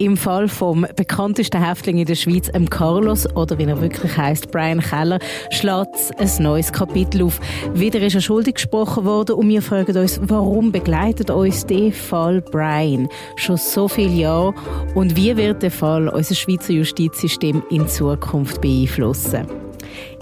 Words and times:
Im 0.00 0.16
Fall 0.16 0.48
vom 0.48 0.86
bekanntesten 0.96 1.62
Häftling 1.62 1.98
in 1.98 2.06
der 2.06 2.14
Schweiz. 2.14 2.50
Carlos, 2.70 3.28
oder 3.36 3.58
wie 3.58 3.64
er 3.64 3.82
wirklich 3.82 4.16
heißt, 4.16 4.50
Brian 4.50 4.80
Keller, 4.80 5.18
schlägt 5.50 5.94
ein 6.16 6.42
neues 6.42 6.72
Kapitel 6.72 7.22
auf. 7.22 7.38
Wieder 7.74 8.00
ist 8.00 8.14
er 8.14 8.22
schuldig 8.22 8.54
gesprochen 8.54 9.04
worden 9.04 9.34
und 9.34 9.50
wir 9.50 9.60
fragen 9.60 9.94
uns, 9.98 10.18
warum 10.22 10.72
begleitet 10.72 11.28
uns 11.28 11.66
der 11.66 11.92
Fall 11.92 12.40
Brian 12.40 13.10
schon 13.36 13.58
so 13.58 13.88
viele 13.88 14.14
Jahre 14.14 14.54
und 14.94 15.16
wie 15.16 15.36
wird 15.36 15.62
der 15.62 15.70
Fall 15.70 16.08
unser 16.08 16.34
Schweizer 16.34 16.72
Justizsystem 16.72 17.62
in 17.68 17.86
Zukunft 17.86 18.62
beeinflussen? 18.62 19.69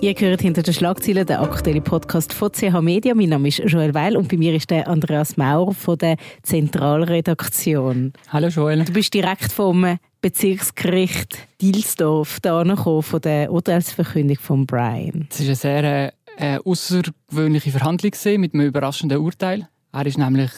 Ihr 0.01 0.15
hört 0.15 0.43
hinter 0.43 0.63
den 0.63 0.75
Schlagzeilen 0.75 1.27
den 1.27 1.37
aktuellen 1.37 1.83
Podcast 1.83 2.33
von 2.33 2.53
CH 2.53 2.81
Media. 2.81 3.15
Mein 3.15 3.31
Name 3.31 3.49
ist 3.49 3.59
Joel 3.59 3.95
Weil 3.95 4.17
und 4.17 4.29
bei 4.29 4.37
mir 4.37 4.55
ist 4.55 4.71
der 4.71 4.89
Andreas 4.89 5.37
Maurer 5.37 5.75
von 5.75 5.99
der 5.99 6.17
Zentralredaktion. 6.43 8.13
Hallo 8.29 8.49
Joel. 8.49 8.85
Du 8.85 8.93
bist 8.93 9.13
direkt 9.15 9.53
vom 9.53 9.99
Bezirksgericht 10.21 11.39
Dielsdorf 11.61 12.41
da 12.41 12.65
von 12.77 13.21
der 13.21 13.53
Urteilsverkündung 13.53 14.39
von 14.39 14.67
Brian. 14.67 15.29
Es 15.31 15.41
war 15.41 15.47
eine 15.47 15.55
sehr 15.57 16.13
äh, 16.37 16.59
außergewöhnliche 16.65 17.71
Verhandlung 17.71 18.13
mit 18.39 18.55
einem 18.55 18.67
überraschenden 18.67 19.19
Urteil. 19.19 19.69
Er 19.93 20.07
ist 20.07 20.19
nämlich 20.19 20.51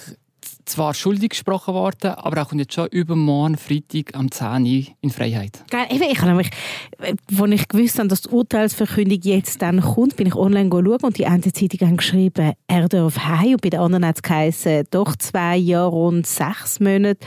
zwar 0.71 0.95
schuldig 0.95 1.31
gesprochen 1.31 1.75
worden, 1.75 2.13
aber 2.13 2.39
er 2.39 2.45
kommt 2.47 2.61
jetzt 2.61 2.75
schon 2.75 2.87
übermorgen 2.89 3.57
Freitag 3.57 4.15
am 4.15 4.31
10 4.31 4.65
Uhr 4.65 4.85
in 5.01 5.11
Freiheit. 5.11 5.65
Geil. 5.71 5.87
Ich 5.91 6.19
habe 6.19 6.29
nämlich, 6.29 6.51
als 6.99 7.51
ich 7.51 7.69
gewusst 7.69 7.99
habe, 7.99 8.09
dass 8.09 8.23
die 8.23 8.29
Urteilsverkündung 8.31 9.21
jetzt 9.23 9.61
dann 9.63 9.81
kommt, 9.81 10.17
bin 10.17 10.27
ich 10.27 10.35
online 10.35 10.71
schauen 10.71 11.01
und 11.03 11.19
die 11.19 11.27
eine 11.27 11.41
Zeitung 11.41 11.89
haben 11.89 11.97
geschrieben, 11.97 12.53
er 12.67 12.89
darf 12.89 13.19
heim 13.19 13.53
und 13.53 13.63
bei 13.63 13.71
den 13.71 13.81
anderen 13.81 14.07
hat 14.07 14.17
es 14.17 14.23
geheißen, 14.23 14.85
doch 14.91 15.17
zwei 15.17 15.57
Jahre 15.57 15.97
und 15.97 16.27
sechs 16.27 16.81
Monate 16.81 17.19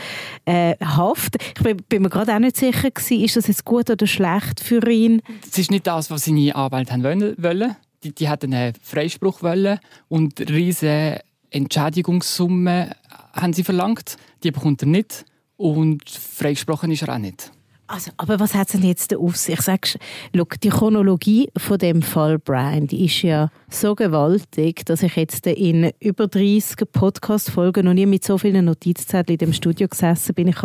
äh, 0.45 0.75
Haft. 0.83 1.35
Ich 1.57 1.63
bin, 1.63 1.77
bin 1.89 2.01
mir 2.03 2.09
gerade 2.09 2.33
auch 2.33 2.39
nicht 2.39 2.57
sicher 2.57 2.91
gewesen, 2.91 3.23
ist 3.23 3.35
das 3.35 3.47
jetzt 3.47 3.65
gut 3.65 3.89
oder 3.89 4.07
schlecht 4.07 4.61
für 4.61 4.89
ihn? 4.89 5.21
Das 5.45 5.57
ist 5.57 5.71
nicht 5.71 5.87
das, 5.87 6.09
was 6.09 6.25
seine 6.25 6.55
Anwälte 6.55 7.03
wollen. 7.37 7.75
Die, 8.03 8.13
die 8.13 8.29
hatten 8.29 8.53
einen 8.53 8.73
Freispruch 8.81 9.41
wollen 9.41 9.79
und 10.09 10.39
riesige 10.49 11.21
Entschädigungssumme 11.53 12.91
haben 13.33 13.53
sie 13.53 13.63
verlangt. 13.63 14.17
Die 14.43 14.51
bekommt 14.51 14.81
er 14.81 14.87
nicht. 14.87 15.25
Und 15.57 16.09
freigesprochen 16.09 16.91
ist 16.91 17.03
er 17.03 17.13
auch 17.13 17.19
nicht. 17.19 17.51
Also, 17.85 18.11
aber 18.17 18.39
was 18.39 18.55
hat 18.55 18.67
es 18.67 18.73
denn 18.73 18.83
jetzt 18.83 19.13
auf 19.13 19.35
sich? 19.35 19.61
Sagst, 19.61 19.99
look, 20.31 20.59
die 20.61 20.69
Chronologie 20.69 21.49
von 21.57 21.77
dem 21.77 22.01
Fall 22.01 22.39
Brian, 22.39 22.87
die 22.87 23.05
ist 23.05 23.21
ja 23.21 23.51
so 23.69 23.93
gewaltig, 23.93 24.85
dass 24.85 25.03
ich 25.03 25.15
jetzt 25.15 25.45
in 25.47 25.91
über 25.99 26.27
30 26.27 26.91
Podcast-Folgen 26.91 27.85
noch 27.85 27.93
nie 27.93 28.05
mit 28.05 28.23
so 28.23 28.37
vielen 28.37 28.65
Notizzetteln 28.65 29.35
in 29.35 29.37
dem 29.37 29.53
Studio 29.53 29.87
gesessen 29.89 30.33
bin. 30.33 30.47
Ich 30.47 30.63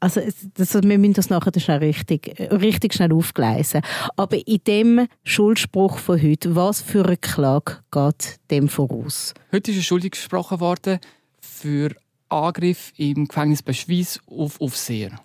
also, 0.00 0.20
das, 0.54 0.74
wir 0.74 0.98
müssen 0.98 1.14
das 1.14 1.30
nachher 1.30 1.58
schnell 1.58 1.78
richtig, 1.78 2.34
richtig 2.50 2.92
schnell 2.92 3.12
aufgleisen. 3.12 3.80
Aber 4.16 4.36
in 4.46 4.58
dem 4.66 5.06
Schuldspruch 5.22 5.98
von 5.98 6.20
heute, 6.20 6.56
was 6.56 6.82
für 6.82 7.06
eine 7.06 7.16
Klage 7.16 7.78
geht 7.92 8.40
dem 8.50 8.68
voraus? 8.68 9.32
Heute 9.52 9.70
ist 9.70 9.78
er 9.78 9.82
schuldig 9.84 10.10
gesprochen 10.10 10.60
worden 10.60 10.98
für 11.40 11.94
Angriff 12.28 12.92
im 12.96 13.26
Gefängnis 13.26 13.62
bei 13.62 13.72
Schweiz 13.72 14.20
auf 14.26 14.60
Aufseher. 14.60 15.20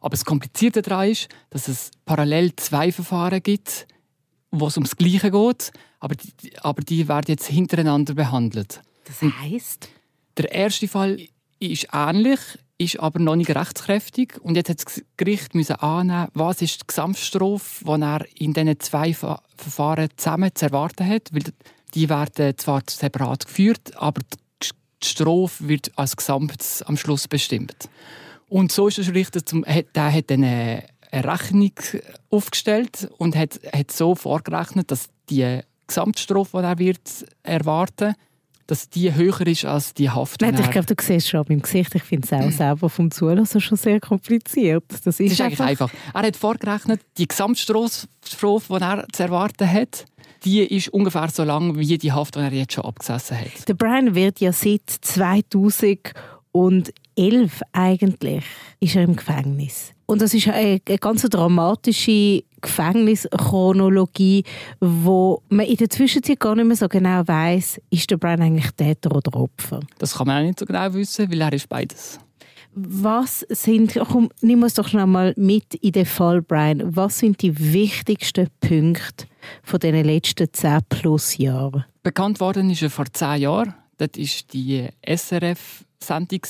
Aber 0.00 0.10
das 0.10 0.24
Komplizierte 0.24 0.82
daran 0.82 1.10
ist, 1.10 1.28
dass 1.50 1.68
es 1.68 1.90
parallel 2.04 2.54
zwei 2.56 2.92
Verfahren 2.92 3.42
gibt, 3.42 3.86
wo 4.50 4.68
es 4.68 4.76
ums 4.76 4.96
Gleiche 4.96 5.30
geht, 5.30 5.72
aber 5.98 6.14
die, 6.14 6.58
aber 6.60 6.82
die 6.82 7.08
werden 7.08 7.26
jetzt 7.28 7.46
hintereinander 7.46 8.14
behandelt. 8.14 8.80
Das 9.04 9.22
heißt? 9.22 9.88
Der 10.36 10.52
erste 10.52 10.88
Fall 10.88 11.20
ist 11.58 11.88
ähnlich, 11.92 12.40
ist 12.78 13.00
aber 13.00 13.18
noch 13.18 13.36
nicht 13.36 13.54
rechtskräftig 13.54 14.38
und 14.42 14.54
jetzt 14.54 14.68
hat 14.68 14.84
das 14.84 15.02
Gericht 15.16 15.54
müssen 15.54 15.76
annehmen, 15.76 16.28
was 16.34 16.60
ist 16.60 16.82
die 16.82 16.86
Gesamtstrafe, 16.86 17.84
die 17.84 18.02
er 18.02 18.26
in 18.34 18.52
diesen 18.52 18.80
zwei 18.80 19.14
Verfahren 19.14 20.10
zusammen 20.16 20.50
zu 20.54 20.66
erwarten 20.66 21.08
hat, 21.08 21.32
weil 21.32 21.44
die 21.94 22.08
werden 22.08 22.58
zwar 22.58 22.82
separat 22.88 23.46
geführt, 23.46 23.96
aber 23.96 24.20
die 24.20 24.45
die 25.02 25.08
Strophe 25.08 25.68
wird 25.68 25.90
als 25.96 26.16
Gesamt 26.16 26.84
am 26.86 26.96
Schluss 26.96 27.28
bestimmt. 27.28 27.88
Und 28.48 28.72
so 28.72 28.88
ist 28.88 28.98
der 28.98 29.14
Richter, 29.14 29.44
zum, 29.44 29.64
der 29.64 30.12
hat 30.12 30.30
eine, 30.30 30.84
eine 31.10 31.32
Rechnung 31.32 31.72
aufgestellt 32.30 33.10
und 33.18 33.36
hat, 33.36 33.60
hat 33.72 33.90
so 33.90 34.14
vorgerechnet, 34.14 34.90
dass 34.90 35.08
die 35.28 35.60
Gesamtstrophe, 35.86 36.58
die 36.58 36.64
er 36.64 36.78
wird 36.78 37.26
erwarten 37.42 38.14
dass 38.66 38.88
die 38.88 39.14
höher 39.14 39.46
ist 39.46 39.64
als 39.64 39.94
die 39.94 40.10
Haft. 40.10 40.40
Nein, 40.40 40.58
ich 40.58 40.70
glaube, 40.70 40.92
du 40.92 40.94
siehst 41.00 41.28
schon 41.28 41.44
beim 41.44 41.62
Gesicht, 41.62 41.94
ich 41.94 42.02
finde 42.02 42.26
es 42.26 42.32
auch 42.32 42.50
selber 42.56 42.90
vom 42.90 43.10
Zulassen 43.10 43.60
schon 43.60 43.78
sehr 43.78 44.00
kompliziert. 44.00 44.84
Das 44.88 45.06
ist, 45.06 45.06
das 45.06 45.20
ist 45.20 45.40
eigentlich 45.40 45.60
einfach. 45.60 45.90
Er 46.12 46.22
hat 46.22 46.36
vorgerechnet, 46.36 47.00
die 47.16 47.28
Gesamtstrophe, 47.28 48.08
die 48.28 48.74
er 48.80 49.06
zu 49.12 49.22
erwarten 49.22 49.70
hat, 49.70 50.06
die 50.44 50.60
ist 50.60 50.88
ungefähr 50.88 51.28
so 51.28 51.44
lang 51.44 51.78
wie 51.78 51.98
die 51.98 52.12
Haft, 52.12 52.36
die 52.36 52.40
er 52.40 52.52
jetzt 52.52 52.74
schon 52.74 52.84
abgesessen 52.84 53.38
hat. 53.38 53.68
Der 53.68 53.74
Brian 53.74 54.14
wird 54.14 54.40
ja 54.40 54.52
seit 54.52 54.82
2011 54.88 56.14
eigentlich 57.72 58.44
ist 58.80 58.96
er 58.96 59.04
im 59.04 59.16
Gefängnis. 59.16 59.92
Und 60.06 60.22
das 60.22 60.34
ist 60.34 60.48
eine, 60.48 60.80
eine 60.86 60.98
ganz 60.98 61.22
dramatische 61.22 62.44
Gefängnischronologie, 62.60 64.44
wo 64.80 65.42
man 65.48 65.66
in 65.66 65.76
der 65.76 65.90
Zwischenzeit 65.90 66.38
gar 66.38 66.54
nicht 66.54 66.66
mehr 66.66 66.76
so 66.76 66.88
genau 66.88 67.26
weiß, 67.26 67.80
ist 67.90 68.10
der 68.10 68.16
Brian 68.16 68.42
eigentlich 68.42 68.70
Täter 68.72 69.14
oder 69.14 69.34
Opfer. 69.34 69.80
Das 69.98 70.14
kann 70.16 70.28
man 70.28 70.42
auch 70.42 70.46
nicht 70.46 70.60
so 70.60 70.66
genau 70.66 70.92
wissen, 70.94 71.30
weil 71.30 71.40
er 71.40 71.52
ist 71.52 71.68
beides. 71.68 72.20
Was 72.74 73.40
sind, 73.48 73.98
komm, 74.10 74.28
nimm 74.42 74.62
uns 74.62 74.74
doch 74.74 74.86
schon 74.86 75.10
mal 75.10 75.32
mit 75.36 75.74
in 75.76 75.92
den 75.92 76.06
Fall, 76.06 76.42
Brian. 76.42 76.94
Was 76.94 77.18
sind 77.18 77.40
die 77.40 77.72
wichtigsten 77.72 78.48
Punkte 78.60 79.26
von 79.62 79.80
den 79.80 80.04
letzten 80.04 80.52
10 80.52 80.80
plus 80.88 81.36
Jahren? 81.38 81.84
Bekannt 82.02 82.40
worden 82.40 82.70
ist 82.70 82.82
er 82.82 82.90
vor 82.90 83.06
10 83.12 83.40
Jahren. 83.40 83.74
Das 83.98 84.10
war 84.16 84.46
die 84.52 84.88
SRF-Sendung, 85.06 86.40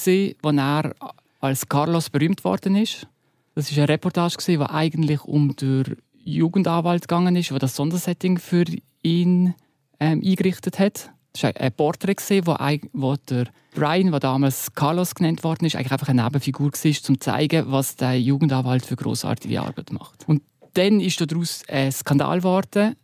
wo 0.43 0.51
er 0.51 0.95
als 1.41 1.69
Carlos 1.69 2.11
berühmt 2.11 2.45
worden 2.45 2.77
ist. 2.77 3.07
Das 3.55 3.75
war 3.75 3.85
eine 3.85 3.93
Reportage, 3.95 4.37
die 4.47 4.59
eigentlich 4.59 5.25
um 5.25 5.55
den 5.57 5.97
Jugendanwalt 6.25 7.03
gegangen 7.03 7.37
ist, 7.37 7.51
der 7.51 7.59
das 7.59 7.77
Sondersetting 7.77 8.39
für 8.39 8.65
ihn 9.03 9.55
ähm, 10.01 10.23
eingerichtet 10.25 10.79
hat. 10.79 11.11
Das 11.33 11.43
war 11.43 11.57
ein 11.57 11.73
Porträt, 11.73 12.17
wo, 12.47 12.57
wo 12.93 13.17
der 13.17 13.47
Brian, 13.75 14.11
der 14.11 14.21
damals 14.21 14.73
Carlos 14.75 15.15
genannt 15.15 15.45
worden 15.45 15.67
ist, 15.67 15.77
eigentlich 15.77 15.93
einfach 15.93 16.09
eine 16.09 16.25
Nebenfigur 16.25 16.73
war, 16.73 16.87
um 16.87 16.95
zu 16.95 17.17
zeigen, 17.17 17.71
was 17.71 17.97
der 17.97 18.21
Jugendanwalt 18.21 18.85
für 18.85 18.97
großartige 18.97 19.61
Arbeit 19.61 19.93
macht. 19.93 20.27
Und 20.27 20.43
dann 20.77 21.01
ist 21.01 21.21
daraus 21.21 21.63
ein 21.69 21.93
Skandal 21.93 22.39
geworden, 22.39 22.97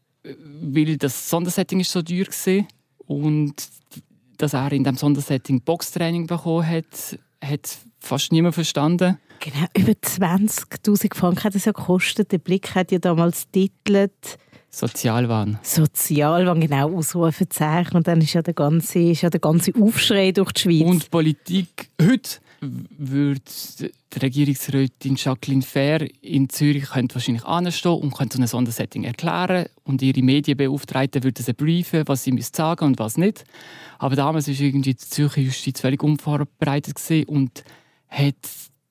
weil 0.62 0.96
das 0.96 1.28
Sondersetting 1.28 1.80
ist 1.80 1.92
so 1.92 2.02
teuer 2.02 2.26
war 2.26 2.64
und 3.06 3.54
dass 4.38 4.54
er 4.54 4.72
in 4.72 4.84
diesem 4.84 4.96
Sondersetting 4.96 5.60
Boxtraining 5.60 6.26
bekommen 6.26 6.66
hat, 6.66 7.18
hat 7.42 7.78
fast 8.00 8.32
niemand 8.32 8.54
verstanden. 8.54 9.18
Genau, 9.40 9.66
über 9.76 9.92
20'000 9.92 11.16
Franken 11.16 11.44
hat 11.44 11.54
es 11.54 11.64
ja 11.64 11.72
gekostet. 11.72 12.30
Der 12.30 12.38
Blick 12.38 12.74
hat 12.74 12.92
ja 12.92 12.98
damals 12.98 13.50
titelt 13.50 14.38
Sozialwahn. 14.70 15.58
Sozialwahn, 15.62 16.60
genau, 16.60 16.96
Ausrufezeichen. 16.96 17.96
Und 17.96 18.06
dann 18.06 18.20
ist 18.20 18.32
ja 18.32 18.42
der 18.42 18.54
ganze, 18.54 19.00
ist 19.00 19.22
ja 19.22 19.30
der 19.30 19.40
ganze 19.40 19.72
Aufschrei 19.74 20.32
durch 20.32 20.52
die 20.52 20.60
Schweiz. 20.62 20.82
Und 20.82 21.10
Politik 21.10 21.90
heute 22.00 22.38
würde 22.62 23.40
die 24.14 24.18
Regierungsrätin 24.18 25.16
Jacqueline 25.16 25.62
Fair 25.62 26.06
in 26.22 26.48
Zürich 26.48 26.84
könnte 26.90 27.16
wahrscheinlich 27.16 27.44
anstehen 27.44 27.92
und 27.92 28.14
könnte 28.14 28.36
so 28.36 28.42
ein 28.42 28.46
Sondersetting 28.46 29.04
erklären 29.04 29.66
und 29.82 30.00
ihre 30.00 30.22
Medienbeauftragten 30.22 31.24
würden 31.24 31.44
sie 31.44 31.52
briefen, 31.52 32.04
was 32.06 32.22
sie 32.24 32.40
sagen 32.40 32.84
und 32.84 32.98
was 32.98 33.16
nicht. 33.16 33.44
Aber 33.98 34.14
damals 34.14 34.46
war 34.46 34.54
irgendwie 34.54 34.94
die 34.94 34.96
Zürcher 34.96 35.40
Justiz 35.40 35.80
völlig 35.80 36.02
unvorbereitet 36.02 36.98
und 37.26 37.64
hat 38.08 38.36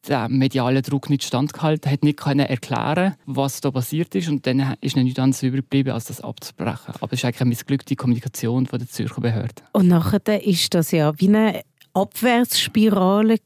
den 0.08 0.38
medialen 0.38 0.82
Druck 0.82 1.10
nicht 1.10 1.24
standgehalten, 1.24 1.92
hat 1.92 2.04
nicht 2.04 2.20
können 2.20 2.48
erklären, 2.48 3.16
was 3.26 3.62
da 3.62 3.72
passiert 3.72 4.16
ist 4.16 4.30
und 4.30 4.48
dann 4.48 4.76
ist 4.82 4.96
nicht 4.96 5.20
anderes 5.20 5.44
übrig 5.44 5.62
geblieben, 5.62 5.92
als 5.92 6.06
das 6.06 6.22
abzubrechen. 6.22 6.96
Aber 7.00 7.14
es 7.14 7.20
ist 7.20 7.26
eigentlich 7.26 7.42
eine 7.42 7.50
missglückte 7.50 7.96
Kommunikation 7.96 8.66
von 8.66 8.80
der 8.80 8.90
Zürcher 8.90 9.22
Behörden. 9.22 9.64
Und 9.74 9.88
nachher 9.88 10.44
ist 10.44 10.74
das 10.74 10.92
ja 10.92 11.14
wie 11.20 11.28
eine 11.28 11.62
Abwärtsspirale 11.94 13.38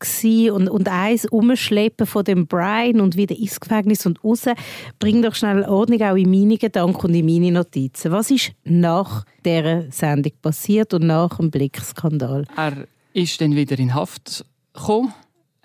und, 0.52 0.70
und 0.70 0.88
eins 0.88 1.26
Umschleppen 1.26 2.08
von 2.08 2.24
dem 2.24 2.48
Brian 2.48 3.02
und 3.02 3.18
wieder 3.18 3.38
ins 3.38 3.60
Gefängnis 3.60 4.06
und 4.06 4.24
raus. 4.24 4.46
Bring 5.00 5.22
doch 5.22 5.36
schnell 5.36 5.64
Ordnung 5.64 6.02
auch 6.02 6.16
in 6.16 6.30
meine 6.30 6.58
Gedanken 6.58 7.08
und 7.08 7.14
in 7.14 7.26
meine 7.26 7.52
Notizen. 7.52 8.12
Was 8.12 8.32
ist 8.32 8.52
nach 8.64 9.26
dieser 9.44 9.92
Sendung 9.92 10.34
passiert 10.42 10.94
und 10.94 11.06
nach 11.08 11.38
dem 11.38 11.52
Blickskandal? 11.52 12.46
Er 12.56 12.88
ist 13.14 13.42
dann 13.42 13.56
wieder 13.56 13.78
in 13.80 13.94
Haft 13.94 14.46
gekommen 14.74 15.14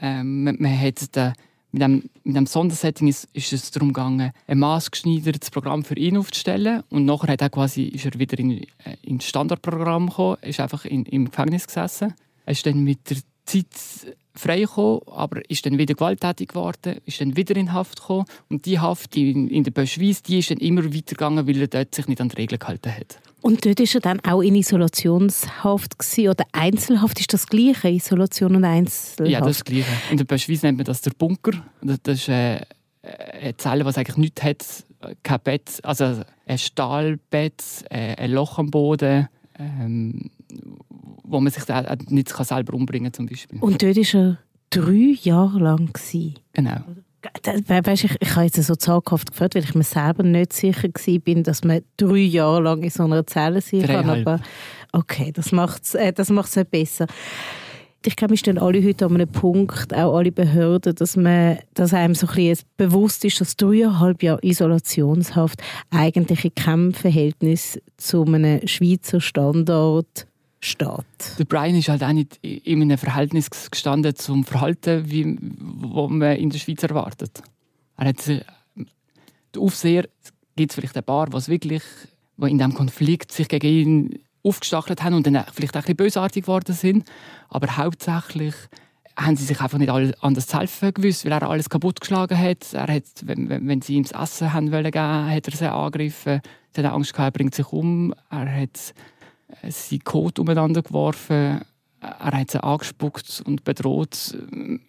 ähm, 0.01 0.45
man, 0.45 0.57
man 0.59 0.81
hat 0.81 1.15
den, 1.15 1.33
mit, 1.73 1.83
dem, 1.83 2.03
mit 2.25 2.37
dem 2.37 2.47
Sondersetting 2.47 3.09
ist, 3.09 3.29
ist 3.33 3.53
es 3.53 3.71
darum 3.71 3.93
gegangen, 3.93 4.33
ein 4.47 4.59
maßgeschneidertes 4.59 5.51
Programm 5.51 5.85
für 5.85 5.97
ihn 5.97 6.17
aufzustellen. 6.17 6.83
Und 6.91 7.05
nachher 7.05 7.33
hat 7.33 7.43
er 7.43 7.51
quasi, 7.51 7.85
ist 7.85 8.07
er 8.07 8.19
wieder 8.19 8.39
in, 8.39 8.63
äh, 8.63 8.97
ins 9.03 9.27
Standardprogramm 9.27 10.09
gekommen, 10.09 10.39
ist 10.43 10.61
einfach 10.61 10.85
in, 10.85 11.05
im 11.07 11.27
Gefängnis 11.27 11.67
gesessen. 11.67 12.15
Er 12.51 12.53
ist 12.53 12.67
dann 12.67 12.83
mit 12.83 13.09
der 13.09 13.19
Zeit 13.45 13.67
freigekommen, 14.35 15.03
aber 15.07 15.49
ist 15.49 15.65
dann 15.65 15.79
wieder 15.79 15.95
gewalttätig 15.95 16.49
geworden, 16.49 16.97
ist 17.07 17.21
dann 17.21 17.37
wieder 17.37 17.55
in 17.55 17.73
Haft 17.73 18.01
gekommen. 18.01 18.25
Und 18.49 18.67
die 18.67 18.81
Haft 18.81 19.17
in, 19.17 19.47
in 19.47 19.63
der 19.63 19.71
Böschweiz, 19.71 20.21
die 20.25 20.41
ist 20.41 20.51
dann 20.51 20.59
immer 20.59 20.85
weitergegangen, 20.85 21.47
weil 21.47 21.61
er 21.61 21.69
dort 21.69 21.95
sich 21.95 22.09
nicht 22.09 22.21
an 22.21 22.29
die 22.29 22.35
Regeln 22.39 22.59
gehalten 22.59 22.91
hat. 22.91 23.21
Und 23.41 23.65
dort 23.65 23.79
war 23.79 23.87
er 23.95 24.01
dann 24.01 24.21
auch 24.25 24.41
in 24.41 24.57
Isolationshaft 24.57 25.97
gewesen, 25.97 26.29
oder 26.29 26.45
Einzelhaft? 26.51 27.21
Ist 27.21 27.33
das 27.33 27.47
gleiche, 27.47 27.89
Isolation 27.89 28.57
und 28.57 28.65
Einzelhaft? 28.65 29.31
Ja, 29.31 29.39
das 29.39 29.51
ist 29.51 29.61
das 29.61 29.65
Gleiche. 29.67 29.93
In 30.11 30.17
der 30.17 30.25
Böschweiz 30.25 30.65
nennt 30.65 30.79
man 30.79 30.87
das 30.87 31.03
der 31.03 31.13
Bunker. 31.13 31.53
Das 31.83 32.19
ist 32.19 32.29
äh, 32.31 32.63
eine 33.05 33.57
Zelle, 33.59 33.85
die 33.85 33.97
eigentlich 33.97 34.17
nichts 34.17 34.43
hat. 34.43 34.67
Kein 35.23 35.41
Bett, 35.45 35.79
also 35.85 36.25
ein 36.47 36.59
Stahlbett, 36.59 37.63
äh, 37.91 38.17
ein 38.17 38.33
Loch 38.33 38.59
am 38.59 38.73
Boden. 38.73 39.29
Ähm, 39.57 40.33
wo 41.31 41.41
man 41.41 41.53
sich 41.53 41.65
nicht 42.09 42.29
selber 42.29 42.75
umbringen 42.75 43.13
kann. 43.13 43.13
Zum 43.15 43.27
Beispiel. 43.27 43.59
Und 43.61 43.83
dort 43.83 43.97
war 43.97 44.21
er 44.21 44.39
drei 44.71 45.17
Jahre 45.23 45.59
lang. 45.59 45.91
Genau. 46.53 46.81
Weißt, 47.67 48.05
ich, 48.05 48.17
ich 48.19 48.35
habe 48.35 48.47
jetzt 48.47 48.63
so 48.63 48.75
zaghaft 48.75 49.33
gefragt, 49.33 49.55
weil 49.55 49.65
ich 49.65 49.75
mir 49.75 49.83
selber 49.83 50.23
nicht 50.23 50.55
sicher 50.55 50.89
war, 50.89 51.43
dass 51.43 51.65
man 51.65 51.83
drei 51.99 52.17
Jahre 52.17 52.63
lang 52.63 52.83
in 52.83 52.91
so 52.91 53.05
einer 53.05 53.27
Zelle 53.27 53.61
sein 53.61 53.83
kann. 53.83 54.09
Aber 54.09 54.41
okay, 54.93 55.31
das 55.33 55.53
macht 55.53 55.85
es 55.85 55.95
äh, 55.95 56.13
das 56.13 56.31
macht's 56.31 56.57
nicht 56.57 56.71
besser. 56.71 57.07
Ich 58.07 58.17
glaube, 58.17 58.31
wir 58.31 58.39
stehen 58.39 58.57
alle 58.57 58.83
heute 58.83 59.05
an 59.05 59.15
einem 59.15 59.29
Punkt, 59.29 59.95
auch 59.95 60.17
alle 60.17 60.33
Behörden, 60.33 60.95
dass, 60.95 61.17
man, 61.17 61.59
dass 61.75 61.93
einem 61.93 62.15
so 62.15 62.27
ein 62.29 62.35
bisschen 62.35 62.67
bewusst 62.79 63.27
ist, 63.27 63.43
dass 63.43 63.57
dreieinhalb 63.57 64.23
Jahre 64.23 64.41
Isolationshaft 64.43 65.61
eigentlich 65.91 66.47
in 66.47 66.55
keinem 66.55 66.95
Verhältnis 66.95 67.79
zu 67.99 68.25
einem 68.25 68.67
Schweizer 68.67 69.21
Standard 69.21 70.27
steht. 70.61 71.39
Der 71.39 71.45
Brian 71.45 71.75
ist 71.75 71.89
halt 71.89 72.03
auch 72.03 72.13
nicht 72.13 72.39
in 72.43 72.83
einem 72.83 72.99
Verhältnis 72.99 73.49
gestanden 73.71 74.15
zum 74.15 74.45
Verhalten, 74.45 75.11
wie 75.11 75.37
wo 75.41 76.09
man 76.09 76.37
in 76.37 76.51
der 76.51 76.59
Schweiz 76.59 76.83
erwartet. 76.83 77.43
Er 77.97 78.09
hat 78.09 78.27
der 78.27 79.63
Aufseher 79.63 80.09
gibt 80.57 80.73
es 80.73 80.75
vielleicht 80.75 80.97
ein 80.97 81.05
paar, 81.05 81.33
was 81.33 81.49
wirklich, 81.49 81.83
wo 82.37 82.47
in 82.47 82.59
diesem 82.59 82.75
Konflikt 82.75 83.33
sich 83.33 83.49
gegen 83.49 83.67
ihn 83.67 84.19
aufgestachelt 84.43 85.03
haben 85.03 85.15
und 85.15 85.27
dann 85.27 85.45
vielleicht 85.53 85.75
auch 85.75 85.81
ein 85.81 85.83
bisschen 85.83 85.97
bösartig 85.97 86.45
geworden 86.45 86.75
sind. 86.75 87.11
Aber 87.49 87.77
hauptsächlich 87.77 88.55
haben 89.17 89.37
sie 89.37 89.45
sich 89.45 89.61
einfach 89.61 89.79
nicht 89.79 89.91
anders 89.91 90.47
zu 90.47 90.59
helfen 90.59 90.95
gewusst, 90.95 91.25
weil 91.25 91.33
er 91.33 91.43
alles 91.43 91.69
kaputtgeschlagen 91.69 92.39
hat. 92.39 92.73
Er 92.73 92.89
hat, 92.89 93.05
wenn, 93.23 93.49
wenn 93.49 93.83
sie 93.83 93.97
ihm 93.97 94.05
das 94.05 94.13
Essen 94.13 94.53
haben 94.53 94.73
wollen 94.73 94.95
hat 94.95 95.49
er 95.49 95.57
sie 95.57 95.71
angegriffen. 95.71 96.41
Sie 96.75 96.83
hat 96.83 96.93
Angst 96.93 97.13
gehabt, 97.13 97.35
er 97.35 97.39
bringt 97.39 97.55
sich 97.55 97.71
um. 97.73 98.15
Er 98.31 98.63
hat 98.63 98.95
seinen 99.69 100.05
Code 100.05 100.41
umeinander 100.41 100.83
geworfen. 100.83 101.63
Er 102.01 102.33
hat 102.33 102.51
sie 102.51 102.63
angespuckt 102.63 103.43
und 103.45 103.65
bedroht. 103.65 104.37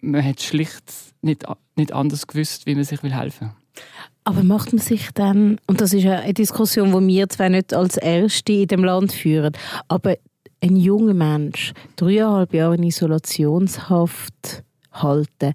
Man 0.00 0.24
hat 0.24 0.40
schlicht 0.40 0.84
nicht, 1.20 1.44
nicht 1.76 1.92
anders 1.92 2.26
gewusst, 2.26 2.66
wie 2.66 2.74
man 2.74 2.84
sich 2.84 3.02
helfen 3.02 3.48
will. 3.48 3.84
Aber 4.24 4.44
macht 4.44 4.72
man 4.72 4.80
sich 4.80 5.10
dann, 5.12 5.58
und 5.66 5.80
das 5.80 5.92
ist 5.92 6.06
eine 6.06 6.32
Diskussion, 6.32 6.92
die 6.92 7.14
wir 7.14 7.28
zwar 7.28 7.48
nicht 7.48 7.74
als 7.74 7.96
Erste 7.96 8.52
in 8.52 8.68
dem 8.68 8.84
Land 8.84 9.12
führen, 9.12 9.52
aber 9.88 10.16
ein 10.60 10.76
junger 10.76 11.14
Mensch 11.14 11.72
dreieinhalb 11.96 12.54
Jahre 12.54 12.76
in 12.76 12.84
Isolationshaft 12.84 14.62
halten, 14.92 15.54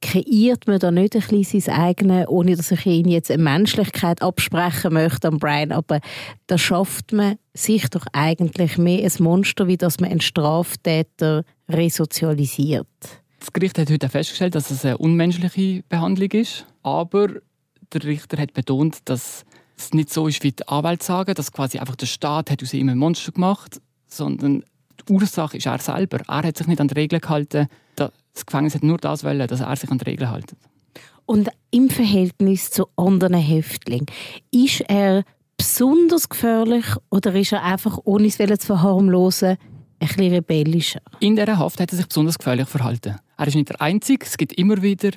kreiert 0.00 0.66
man 0.66 0.78
da 0.78 0.90
nicht 0.90 1.16
ein 1.16 1.22
bisschen 1.22 1.60
sein 1.60 1.74
eigenes, 1.74 2.28
ohne 2.28 2.56
dass 2.56 2.70
ich 2.70 2.86
ihn 2.86 3.08
jetzt 3.08 3.30
eine 3.30 3.42
Menschlichkeit 3.42 4.22
absprechen 4.22 4.92
möchte 4.92 5.28
an 5.28 5.38
Brian, 5.38 5.72
aber 5.72 6.00
da 6.46 6.58
schafft 6.58 7.12
man 7.12 7.36
sich 7.54 7.88
doch 7.90 8.06
eigentlich 8.12 8.78
mehr 8.78 9.04
ein 9.04 9.22
Monster, 9.22 9.66
wie 9.66 9.76
dass 9.76 9.98
man 9.98 10.10
einen 10.10 10.20
Straftäter 10.20 11.44
resozialisiert. 11.68 12.86
Das 13.40 13.52
Gericht 13.52 13.78
hat 13.78 13.90
heute 13.90 14.08
festgestellt, 14.08 14.54
dass 14.54 14.70
es 14.70 14.84
eine 14.84 14.98
unmenschliche 14.98 15.82
Behandlung 15.88 16.30
ist, 16.32 16.66
aber 16.82 17.28
der 17.92 18.04
Richter 18.04 18.38
hat 18.38 18.52
betont, 18.52 18.98
dass 19.04 19.44
es 19.76 19.94
nicht 19.94 20.12
so 20.12 20.28
ist, 20.28 20.42
wie 20.42 20.52
die 20.52 20.66
Anwälte 20.68 21.04
sagen, 21.04 21.34
dass 21.34 21.52
quasi 21.52 21.78
einfach 21.78 21.96
der 21.96 22.06
Staat 22.06 22.50
hat 22.50 22.62
aus 22.62 22.74
ihm 22.74 22.88
ein 22.88 22.98
Monster 22.98 23.32
gemacht, 23.32 23.80
sondern 24.06 24.64
die 25.00 25.12
Ursache 25.12 25.56
ist 25.56 25.66
er 25.66 25.78
selber. 25.78 26.18
Er 26.26 26.42
hat 26.42 26.56
sich 26.56 26.66
nicht 26.66 26.80
an 26.80 26.88
die 26.88 26.94
Regeln 26.94 27.20
gehalten, 27.20 27.68
das 28.38 28.46
Gefängnis 28.46 28.74
hat 28.74 28.82
nur 28.82 28.98
das 28.98 29.24
wollen, 29.24 29.46
dass 29.46 29.60
er 29.60 29.76
sich 29.76 29.90
an 29.90 29.98
die 29.98 30.04
Regeln 30.04 30.30
hält. 30.30 30.54
Und 31.26 31.50
im 31.70 31.90
Verhältnis 31.90 32.70
zu 32.70 32.86
anderen 32.96 33.34
Häftlingen, 33.34 34.06
ist 34.50 34.80
er 34.88 35.24
besonders 35.56 36.28
gefährlich 36.28 36.86
oder 37.10 37.34
ist 37.34 37.52
er 37.52 37.62
einfach, 37.62 37.98
ohne 38.04 38.28
es 38.28 38.36
zu 38.36 38.66
verharmlosen, 38.66 39.58
ein 40.00 40.08
bisschen 40.08 40.32
rebellischer? 40.32 41.00
In 41.20 41.36
dieser 41.36 41.58
Haft 41.58 41.80
hat 41.80 41.92
er 41.92 41.96
sich 41.96 42.06
besonders 42.06 42.38
gefährlich 42.38 42.68
verhalten. 42.68 43.16
Er 43.36 43.46
ist 43.46 43.54
nicht 43.54 43.68
der 43.68 43.80
Einzige. 43.82 44.24
Es 44.24 44.38
gibt 44.38 44.54
immer 44.54 44.80
wieder 44.80 45.10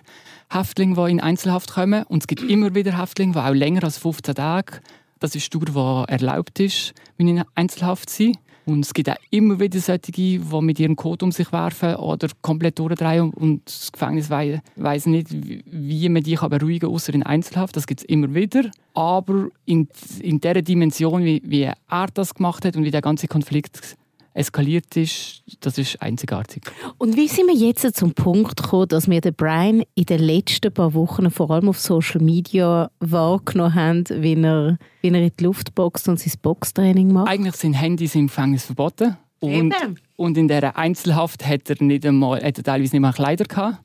Häftlinge, 0.50 0.96
die 0.96 1.12
in 1.12 1.22
Einzelhaft 1.22 1.72
kommen. 1.72 2.04
Und 2.04 2.24
es 2.24 2.28
gibt 2.28 2.42
immer 2.42 2.76
wieder 2.76 3.00
Häftlinge, 3.00 3.34
die 3.34 3.40
auch 3.40 3.54
länger 3.54 3.84
als 3.84 3.98
15 3.98 4.36
Tage, 4.36 4.82
das 5.20 5.36
ist 5.36 5.54
die 5.54 5.60
Dauer, 5.60 6.06
die 6.08 6.14
erlaubt 6.14 6.60
ist, 6.60 6.94
in 7.18 7.44
Einzelhaft 7.56 8.10
sind. 8.10 8.38
Und 8.72 8.86
es 8.86 8.94
gibt 8.94 9.10
auch 9.10 9.16
immer 9.30 9.60
wieder 9.60 9.80
solche, 9.80 10.12
die 10.12 10.40
mit 10.62 10.80
ihrem 10.80 10.96
Code 10.96 11.26
um 11.26 11.32
sich 11.32 11.52
werfen 11.52 11.96
oder 11.96 12.30
komplett 12.42 12.80
durchdrehen 12.80 13.32
und 13.32 13.66
das 13.66 13.92
Gefängnis 13.92 14.30
weiss 14.30 15.06
nicht, 15.06 15.28
wie 15.32 16.10
man 16.10 16.24
die 16.24 16.36
beruhigen 16.36 16.88
kann, 16.88 16.90
außer 16.90 17.14
in 17.14 17.24
Einzelhaft. 17.24 17.76
Das 17.76 17.88
gibt 17.88 18.02
es 18.02 18.06
immer 18.06 18.34
wieder. 18.34 18.70
Aber 18.94 19.48
in, 19.66 19.88
in 20.20 20.40
der 20.42 20.62
Dimension, 20.62 21.24
wie, 21.24 21.42
wie 21.46 21.64
er 21.64 22.08
das 22.14 22.34
gemacht 22.34 22.66
hat 22.66 22.76
und 22.76 22.84
wie 22.84 22.92
der 22.92 23.02
ganze 23.02 23.28
Konflikt 23.28 23.98
eskaliert 24.34 24.96
ist, 24.96 25.44
das 25.60 25.78
ist 25.78 26.02
einzigartig. 26.02 26.64
Und 26.98 27.18
wie 27.18 27.28
sind 27.28 27.48
wir 27.48 27.56
jetzt 27.56 27.96
zum 27.96 28.14
Punkt 28.14 28.62
gekommen, 28.62 28.88
dass 28.88 29.10
wir 29.10 29.22
den 29.22 29.34
Brian 29.34 29.84
in 29.96 30.06
den 30.06 30.20
letzten 30.20 30.74
paar 30.74 30.94
Wochen 30.94 31.30
vor 31.32 31.52
allem 31.52 31.70
auf 31.70 31.80
Social 31.80 32.22
Media 32.22 32.90
wahrgenommen 33.00 33.76
haben, 33.76 34.04
wie 34.10 34.36
er, 34.36 34.78
wie 35.02 35.10
er 35.10 35.22
in 35.22 35.32
die 35.38 35.44
Luft 35.44 35.76
boxt 35.76 36.08
und 36.08 36.20
sein 36.20 36.34
Boxtraining 36.42 37.12
macht? 37.12 37.30
Eigentlich 37.30 37.56
sind 37.56 37.74
Handys 37.74 38.16
im 38.16 38.28
Gefängnis 38.28 38.66
verboten. 38.66 39.18
Und, 39.40 39.74
und 40.18 40.38
in 40.38 40.48
dieser 40.48 40.78
Einzelhaft 40.78 41.46
hat 41.46 41.70
er, 41.70 41.84
nicht 41.84 42.06
einmal, 42.06 42.44
hat 42.44 42.58
er 42.58 42.64
teilweise 42.64 42.96
nicht 42.96 43.02
mal 43.02 43.12
Kleider 43.12 43.46
gehabt. 43.46 43.80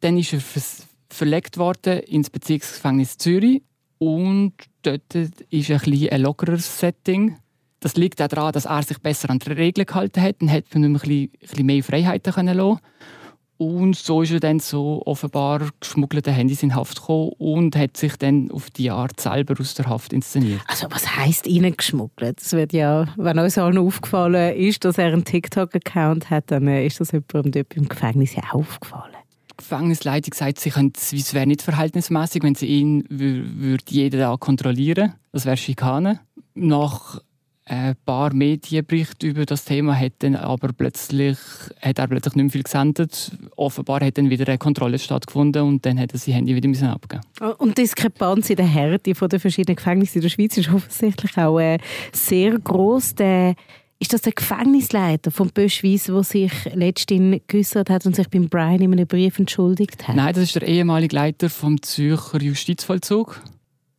Dann 0.00 0.18
ist 0.18 0.32
er 0.32 0.40
verlegt 1.08 1.58
worden 1.58 2.00
ins 2.00 2.28
Bezirksgefängnis 2.28 3.16
Zürich 3.16 3.62
und 3.98 4.54
dort 4.82 5.14
ist 5.14 5.70
ein, 5.70 6.08
ein 6.10 6.20
lockeres 6.22 6.80
Setting 6.80 7.36
das 7.80 7.96
liegt 7.96 8.20
auch 8.22 8.28
daran, 8.28 8.52
dass 8.52 8.66
er 8.66 8.82
sich 8.82 8.98
besser 8.98 9.30
an 9.30 9.38
die 9.38 9.52
Regeln 9.52 9.86
gehalten 9.86 10.20
hat 10.22 10.40
und 10.40 10.52
hat 10.52 10.68
von 10.68 10.84
ihm 10.84 10.94
ein 10.96 11.00
bisschen, 11.00 11.22
ein 11.22 11.38
bisschen 11.40 11.66
mehr 11.66 11.82
Freiheiten 11.82 12.32
können 12.32 12.56
lassen. 12.56 12.80
Und 13.60 13.94
so 13.94 14.22
ist 14.22 14.32
er 14.32 14.40
dann 14.40 14.58
so 14.58 15.02
offenbar 15.04 15.68
geschmuggelte 15.80 16.32
Handys 16.32 16.62
in 16.62 16.74
Haft 16.74 17.00
gekommen 17.00 17.32
und 17.36 17.76
hat 17.76 17.94
sich 17.94 18.16
dann 18.16 18.50
auf 18.50 18.70
die 18.70 18.90
Art 18.90 19.20
selber 19.20 19.54
aus 19.60 19.74
der 19.74 19.84
Haft 19.84 20.14
inszeniert. 20.14 20.62
Also 20.66 20.86
was 20.88 21.14
heisst 21.14 21.46
Ihnen 21.46 21.76
geschmuggelt? 21.76 22.40
Das 22.40 22.54
wird 22.54 22.72
ja, 22.72 23.08
wenn 23.18 23.38
uns 23.38 23.58
allen 23.58 23.76
aufgefallen 23.76 24.56
ist, 24.56 24.86
dass 24.86 24.96
er 24.96 25.12
einen 25.12 25.26
TikTok-Account 25.26 26.30
hat, 26.30 26.50
dann 26.50 26.68
äh, 26.68 26.86
ist 26.86 27.00
das 27.00 27.12
jemandem 27.12 27.52
dort 27.52 27.76
im 27.76 27.86
Gefängnis 27.86 28.34
ja 28.34 28.44
aufgefallen. 28.50 29.12
Die 29.50 29.56
Gefängnisleitung 29.58 30.32
sagt, 30.32 30.58
sie 30.58 30.70
können, 30.70 30.94
es 30.96 31.34
wäre 31.34 31.46
nicht 31.46 31.60
verhältnismäßig, 31.60 32.42
wenn 32.42 32.54
sie 32.54 32.66
ihn 32.66 33.04
würde 33.10 33.84
jeder 33.90 34.18
da 34.20 34.36
kontrollieren. 34.38 35.16
Das 35.32 35.44
wäre 35.44 35.58
Schikane. 35.58 36.20
Nach 36.54 37.20
ein 37.70 37.94
paar 38.04 38.34
Medienberichte 38.34 39.28
über 39.28 39.46
das 39.46 39.64
Thema 39.64 39.98
hat 39.98 40.14
dann 40.18 40.34
aber 40.34 40.72
plötzlich, 40.72 41.38
hat 41.80 42.00
er 42.00 42.08
plötzlich 42.08 42.34
nicht 42.34 42.44
mehr 42.44 42.50
viel 42.50 42.62
gesendet. 42.64 43.30
Offenbar 43.54 44.00
hat 44.04 44.18
dann 44.18 44.28
wieder 44.28 44.48
eine 44.48 44.58
Kontrolle 44.58 44.98
stattgefunden 44.98 45.62
und 45.62 45.86
dann 45.86 45.98
hat 46.00 46.12
er 46.12 46.18
sein 46.18 46.34
Handy 46.34 46.56
wieder 46.56 46.68
müssen 46.68 46.88
abgeben. 46.88 47.22
Ah, 47.38 47.50
und 47.50 47.78
die 47.78 47.82
Diskrepanz 47.82 48.50
in 48.50 48.56
der 48.56 48.66
Härte 48.66 49.14
von 49.14 49.28
den 49.28 49.38
verschiedenen 49.38 49.76
Gefängnissen 49.76 50.16
in 50.16 50.22
der 50.22 50.30
Schweiz 50.30 50.56
ist 50.56 50.68
offensichtlich 50.72 51.38
auch 51.38 51.60
äh, 51.60 51.78
sehr 52.12 52.58
groß. 52.58 53.14
ist 54.00 54.12
das 54.12 54.22
der 54.22 54.32
Gefängnisleiter 54.32 55.30
von 55.30 55.50
Böschweiss, 55.50 56.04
der 56.06 56.24
sich 56.24 56.52
letztens 56.74 57.40
geäußert 57.46 57.88
hat 57.88 58.04
und 58.04 58.16
sich 58.16 58.28
beim 58.28 58.48
Brian 58.48 58.80
in 58.80 58.92
einem 58.92 59.06
Brief 59.06 59.38
entschuldigt 59.38 60.08
hat? 60.08 60.16
Nein, 60.16 60.34
das 60.34 60.42
ist 60.42 60.56
der 60.56 60.66
ehemalige 60.66 61.14
Leiter 61.14 61.48
vom 61.48 61.80
Zürcher 61.80 62.42
Justizvollzug. 62.42 63.40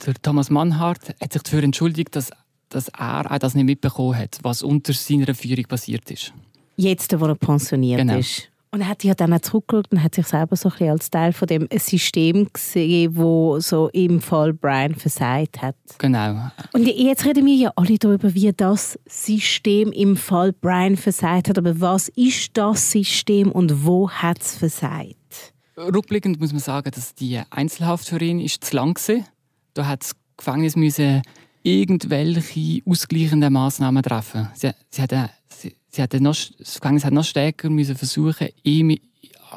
Der 0.05 0.13
Thomas 0.15 0.49
Mannhardt 0.49 1.15
hat 1.21 1.31
sich 1.31 1.43
dafür 1.43 1.63
entschuldigt, 1.63 2.17
dass 2.17 2.31
dass 2.71 2.87
er 2.89 3.31
auch 3.31 3.37
das 3.37 3.55
nicht 3.55 3.65
mitbekommen 3.65 4.17
hat, 4.17 4.39
was 4.41 4.63
unter 4.63 4.93
seiner 4.93 5.33
Führung 5.35 5.65
passiert 5.65 6.09
ist. 6.09 6.33
Jetzt, 6.75 7.19
wo 7.19 7.25
er 7.25 7.35
pensioniert 7.35 7.99
genau. 7.99 8.17
ist. 8.17 8.51
Und 8.73 8.81
er 8.81 8.87
hat 8.87 9.03
ja 9.03 9.13
dann 9.13 9.33
auch 9.33 9.41
zurückgeschaut 9.41 9.91
und 9.91 10.01
hat 10.01 10.15
sich 10.15 10.25
selber 10.25 10.55
so 10.55 10.71
ein 10.79 10.89
als 10.89 11.09
Teil 11.09 11.33
von 11.33 11.45
dem 11.45 11.67
System 11.77 12.47
gesehen, 12.53 13.17
wo 13.17 13.59
so 13.59 13.89
im 13.89 14.21
Fall 14.21 14.53
Brian 14.53 14.95
versagt 14.95 15.61
hat. 15.61 15.75
Genau. 15.97 16.49
Und 16.71 16.87
jetzt 16.87 17.25
reden 17.25 17.45
wir 17.45 17.55
ja 17.55 17.73
alle 17.75 17.97
darüber, 17.97 18.33
wie 18.33 18.53
das 18.53 18.97
System 19.05 19.91
im 19.91 20.15
Fall 20.15 20.53
Brian 20.53 20.95
versagt 20.95 21.49
hat. 21.49 21.57
Aber 21.57 21.81
was 21.81 22.07
ist 22.15 22.51
das 22.53 22.91
System 22.91 23.51
und 23.51 23.85
wo 23.85 24.09
hat 24.09 24.41
es 24.41 24.55
versagt? 24.55 25.53
Rückblickend 25.75 26.39
muss 26.39 26.53
man 26.53 26.61
sagen, 26.61 26.91
dass 26.95 27.13
die 27.13 27.41
Einzelhaft 27.49 28.07
für 28.07 28.21
ihn 28.21 28.39
ist 28.39 28.63
zu 28.63 28.77
lang 28.77 28.97
war. 29.07 29.25
Da 29.73 29.87
hat 29.87 30.03
das 30.03 30.15
Gefängnis 30.37 30.77
müssen 30.77 31.23
irgendwelche 31.63 32.81
ausgleichenden 32.85 33.53
Massnahmen 33.53 34.03
treffen. 34.03 34.49
Sie, 34.53 34.71
sie, 34.89 35.01
hat, 35.01 35.31
sie, 35.47 35.75
sie 35.89 36.01
hat 36.01 36.13
noch, 36.13 36.35
das 36.57 36.79
Gefängnis 36.79 37.05
hat 37.05 37.13
noch 37.13 37.23
stärker 37.23 37.69
müssen 37.69 37.95
versuchen, 37.95 38.49
ihm 38.63 38.97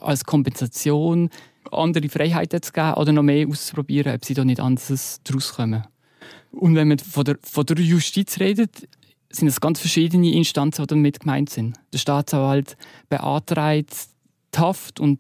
als 0.00 0.24
Kompensation 0.24 1.30
andere 1.70 2.08
Freiheiten 2.08 2.62
zu 2.62 2.72
geben 2.72 2.94
oder 2.94 3.12
noch 3.12 3.22
mehr 3.22 3.48
auszuprobieren, 3.48 4.14
ob 4.14 4.24
sie 4.24 4.34
da 4.34 4.44
nicht 4.44 4.60
anders 4.60 5.20
daraus 5.24 5.54
kommen. 5.54 5.84
Und 6.50 6.74
wenn 6.74 6.88
man 6.88 6.98
von 6.98 7.24
der, 7.24 7.36
von 7.42 7.66
der 7.66 7.78
Justiz 7.78 8.38
redet, 8.38 8.88
sind 9.30 9.48
es 9.48 9.60
ganz 9.60 9.80
verschiedene 9.80 10.32
Instanzen, 10.32 10.82
die 10.82 10.86
damit 10.86 11.20
gemeint 11.20 11.50
sind. 11.50 11.76
Der 11.92 11.98
Staatsanwalt 11.98 12.76
beantragt 13.08 13.92
die 14.54 14.58
Haft 14.58 15.00
und 15.00 15.18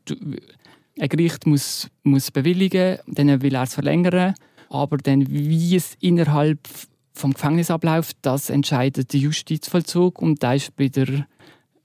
ein 1.00 1.08
Gericht 1.08 1.46
muss, 1.46 1.90
muss 2.04 2.30
bewilligen, 2.30 2.98
dann 3.06 3.42
will 3.42 3.54
er 3.54 3.64
es 3.64 3.74
verlängern. 3.74 4.34
Aber 4.74 4.96
dann, 4.96 5.24
wie 5.28 5.76
es 5.76 5.96
innerhalb 6.00 6.58
vom 7.12 7.32
Gefängnis 7.32 7.70
abläuft, 7.70 8.16
das 8.22 8.50
entscheidet 8.50 9.12
der 9.12 9.20
Justizvollzug 9.20 10.20
und 10.20 10.42
da 10.42 10.54
ist 10.54 10.74
bei 10.74 10.88
der, 10.88 11.26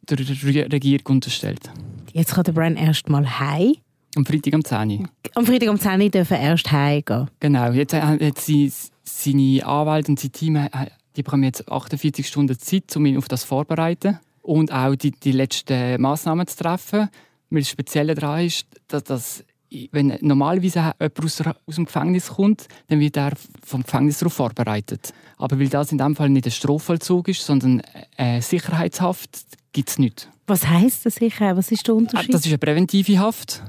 der 0.10 0.20
Regierung 0.20 1.06
unterstellt. 1.06 1.70
Jetzt 2.14 2.34
kann 2.34 2.46
der 2.46 2.54
Brian 2.54 2.76
erst 2.76 3.08
mal 3.08 3.40
heim. 3.40 3.76
Am 4.16 4.26
Freitag 4.26 4.56
um 4.56 4.66
10 4.66 5.02
Uhr. 5.02 5.10
Am 5.36 5.46
Freitag 5.46 5.70
um 5.70 5.80
10 5.80 6.02
Uhr 6.02 6.10
dürfen 6.10 6.38
erst 6.38 6.72
heimgehen. 6.72 7.30
Genau. 7.40 7.72
Jetzt 7.72 7.94
hat 7.94 8.40
sie, 8.40 8.74
seine 9.04 9.66
Anwälte 9.68 10.12
und 10.12 10.20
sein 10.20 10.32
Team 10.32 10.68
die 11.16 11.22
bekommen 11.22 11.44
jetzt 11.44 11.72
48 11.72 12.28
Stunden 12.28 12.58
Zeit, 12.58 12.96
um 12.96 13.06
ihn 13.06 13.18
auf 13.18 13.28
das 13.28 13.44
vorzubereiten 13.44 14.20
und 14.42 14.72
auch 14.72 14.96
die, 14.96 15.12
die 15.12 15.32
letzten 15.32 16.02
Massnahmen 16.02 16.48
zu 16.48 16.58
treffen. 16.58 17.10
Weil 17.52 17.62
das 17.62 17.70
Spezielle 17.70 18.16
daran 18.16 18.46
ist, 18.46 18.66
dass, 18.88 19.04
dass 19.04 19.44
wenn 19.92 20.18
normalerweise 20.22 20.94
jemand 21.00 21.24
aus, 21.24 21.42
aus 21.42 21.76
dem 21.76 21.86
Gefängnis 21.86 22.28
kommt, 22.30 22.68
dann 22.88 23.00
wird 23.00 23.18
er 23.18 23.34
vom 23.64 23.84
Gefängnis 23.84 24.20
darauf 24.20 24.34
vorbereitet. 24.34 25.14
Aber 25.38 25.60
weil 25.60 25.70
das 25.70 25.92
in 25.92 25.98
diesem 25.98 26.16
Fall 26.16 26.30
nicht 26.30 26.46
ein 26.46 26.52
Strafvollzug 26.52 27.28
ist, 27.28 27.46
sondern 27.46 27.82
eine 28.18 28.42
Sicherheitshaft, 28.42 29.30
gibt 29.72 29.90
es 29.90 30.00
nichts. 30.00 30.28
Was 30.48 30.68
heisst 30.68 31.06
das 31.06 31.16
sicher? 31.16 31.56
Was 31.56 31.72
ist 31.72 31.88
der 31.88 31.96
Unterschied? 31.96 32.34
Das 32.34 32.42
ist 32.42 32.48
eine 32.48 32.58
präventive 32.58 33.20
Haft. 33.20 33.62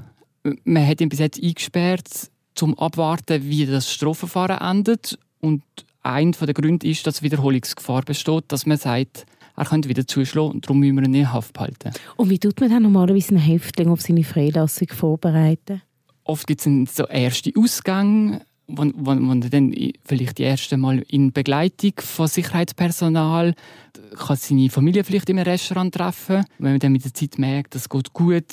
Man 0.63 0.87
hat 0.87 1.01
ihn 1.01 1.09
bis 1.09 1.19
jetzt 1.19 1.41
eingesperrt, 1.41 2.31
um 2.59 2.77
abwarten, 2.77 3.43
wie 3.43 3.65
das 3.65 3.91
Strafverfahren 3.91 4.57
endet. 4.57 5.17
Und 5.39 5.63
ein 6.01 6.31
der 6.31 6.53
Gründe 6.53 6.87
ist, 6.87 7.05
dass 7.05 7.21
Wiederholungsgefahr 7.21 8.01
besteht, 8.01 8.45
dass 8.47 8.65
man 8.65 8.77
sagt, 8.77 9.25
er 9.55 9.65
könnte 9.65 9.89
wieder 9.89 10.07
zuschlagen 10.07 10.51
und 10.51 10.65
darum 10.65 10.79
müssen 10.79 10.95
wir 10.95 11.03
ihn 11.03 11.13
in 11.13 11.31
Haft 11.31 11.53
behalten. 11.53 11.91
Und 12.15 12.29
wie 12.29 12.39
tut 12.39 12.59
man 12.59 12.71
dann 12.71 12.83
normalerweise 12.83 13.29
einen 13.29 13.39
Häftling 13.39 13.89
auf 13.89 14.01
seine 14.01 14.23
Freilassung 14.23 14.87
vorbereiten? 14.87 15.81
Oft 16.23 16.47
gibt 16.47 16.65
es 16.65 16.95
so 16.95 17.05
erste 17.07 17.51
Ausgänge, 17.57 18.41
wo, 18.67 18.83
wo, 18.95 19.11
wo 19.15 19.33
dann 19.35 19.73
vielleicht 20.05 20.37
die 20.37 20.43
erste 20.43 20.77
Mal 20.77 20.99
in 21.07 21.31
Begleitung 21.31 21.93
von 21.97 22.27
Sicherheitspersonal 22.27 23.53
kann 24.17 24.37
seine 24.37 24.69
Familie 24.69 25.03
vielleicht 25.03 25.29
im 25.29 25.39
Restaurant 25.39 25.93
treffen. 25.93 26.45
Wenn 26.57 26.71
man 26.71 26.79
dann 26.79 26.91
mit 26.91 27.03
der 27.03 27.13
Zeit 27.13 27.37
merkt, 27.37 27.75
das 27.75 27.89
geht 27.89 28.13
gut, 28.13 28.45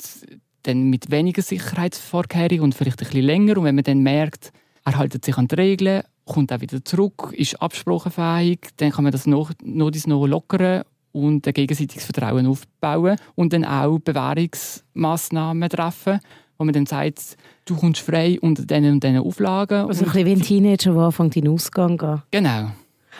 dann 0.63 0.89
mit 0.89 1.11
weniger 1.11 1.41
Sicherheitsvorkehrungen 1.41 2.61
und 2.61 2.75
vielleicht 2.75 3.01
ein 3.01 3.07
bisschen 3.07 3.25
länger. 3.25 3.57
Und 3.57 3.63
wenn 3.63 3.75
man 3.75 3.83
dann 3.83 3.99
merkt, 3.99 4.51
er 4.85 4.97
hält 4.97 5.23
sich 5.23 5.37
an 5.37 5.47
die 5.47 5.55
Regeln, 5.55 6.03
kommt 6.25 6.51
auch 6.53 6.61
wieder 6.61 6.83
zurück, 6.83 7.33
ist 7.35 7.61
absprachenfähig, 7.61 8.59
dann 8.77 8.91
kann 8.91 9.03
man 9.03 9.11
das 9.11 9.25
noch, 9.25 9.51
noch, 9.63 9.91
noch 10.05 10.25
lockern 10.27 10.83
und 11.11 11.47
ein 11.47 11.53
gegenseitiges 11.53 12.05
Vertrauen 12.05 12.45
aufbauen 12.45 13.17
und 13.35 13.53
dann 13.53 13.65
auch 13.65 13.99
Bewährungsmaßnahmen 13.99 15.69
treffen, 15.69 16.19
wo 16.59 16.65
man 16.65 16.73
dann 16.73 16.85
sagt, 16.85 17.37
du 17.65 17.75
kommst 17.75 18.01
frei 18.01 18.37
unter 18.41 18.65
diesen 18.65 18.91
und 18.91 19.03
diesen 19.03 19.17
Auflagen. 19.17 19.87
Also 19.87 20.03
ein 20.03 20.11
bisschen 20.11 20.25
wie 20.25 20.31
ein 20.33 20.41
Teenager, 20.41 20.93
der 20.93 21.01
anfängt 21.01 21.35
in 21.37 21.45
den 21.45 21.53
Ausgang 21.53 21.97
zu 21.97 22.05
gehen. 22.05 22.21
Genau. 22.31 22.71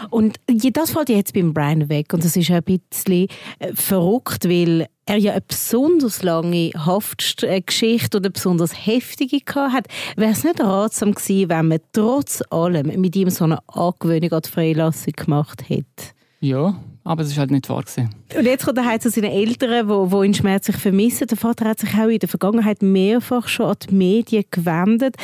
Und 0.10 0.40
das 0.48 0.92
fällt 0.92 1.10
jetzt 1.10 1.34
beim 1.34 1.54
Brian 1.54 1.90
weg 1.90 2.14
und 2.14 2.24
das 2.24 2.36
ist 2.36 2.52
ein 2.52 2.64
bisschen 2.64 3.28
äh, 3.60 3.74
verrückt, 3.74 4.48
weil 4.48 4.88
er 5.06 5.18
ja 5.18 5.32
eine 5.34 5.42
besonders 5.42 6.24
lange 6.24 6.72
Haftgeschichte 6.74 8.18
oder 8.18 8.30
besonders 8.30 8.86
heftige 8.86 9.40
hat. 9.56 9.88
Wäre 10.16 10.32
es 10.32 10.44
nicht 10.44 10.62
ratsam 10.62 11.14
gewesen, 11.14 11.50
wenn 11.50 11.68
man 11.68 11.80
trotz 11.92 12.42
allem 12.50 12.88
mit 13.00 13.16
ihm 13.16 13.30
so 13.30 13.46
eine 13.46 13.60
Angewöhnung 13.68 14.32
an 14.32 14.42
die 14.42 14.50
Freilassung 14.50 15.14
gemacht 15.14 15.68
hätte? 15.68 16.14
Ja, 16.40 16.80
aber 17.10 17.24
es 17.24 17.32
war 17.32 17.40
halt 17.40 17.52
nicht 17.52 17.68
wahr. 17.70 17.82
Gewesen. 17.82 18.12
Und 18.38 18.46
jetzt 18.46 18.66
kommt 18.66 18.78
er 18.78 19.00
zu 19.00 19.10
seinen 19.10 19.32
Eltern, 19.32 19.88
die, 19.88 20.10
die 20.16 20.26
ihn 20.28 20.34
schmerzlich 20.36 20.78
vermissen. 20.78 21.26
Der 21.26 21.38
Vater 21.40 21.66
hat 21.68 21.80
sich 21.80 21.92
auch 21.96 22.08
in 22.08 22.20
der 22.20 22.30
Vergangenheit 22.30 22.84
mehrfach 22.84 23.48
schon 23.48 23.66
an 23.66 23.78
die 23.82 23.96
Medien 23.96 24.44
gewendet. 24.52 25.16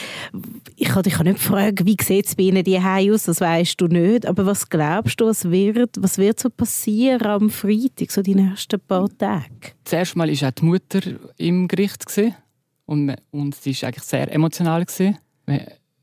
Ich 0.75 0.87
kann 0.87 1.03
dich 1.03 1.19
nicht 1.19 1.37
fragen, 1.37 1.85
wie 1.85 1.95
sieht 2.01 2.25
es 2.25 2.35
bei 2.35 2.43
ihnen 2.43 2.63
die 2.63 2.79
aus, 2.79 3.25
das 3.25 3.39
weißt 3.39 3.79
du 3.79 3.85
nicht. 3.85 4.25
Aber 4.25 4.47
was 4.47 4.67
glaubst 4.67 5.21
du, 5.21 5.27
was 5.27 5.51
wird, 5.51 6.01
was 6.01 6.17
wird 6.17 6.39
so 6.39 6.49
passieren 6.49 7.27
am 7.27 7.51
Freitag, 7.51 8.09
so 8.09 8.23
die 8.23 8.33
nächsten 8.33 8.79
paar 8.79 9.15
Tage? 9.15 9.45
Zuerst 9.83 10.15
mal 10.15 10.27
war 10.27 10.49
auch 10.49 10.51
die 10.53 10.65
Mutter 10.65 11.01
im 11.37 11.67
Gericht 11.67 12.03
und, 12.87 13.15
und 13.29 13.53
sie 13.53 13.75
war 13.75 13.89
eigentlich 13.89 14.05
sehr 14.05 14.31
emotional. 14.33 14.85
Gewesen 14.85 15.19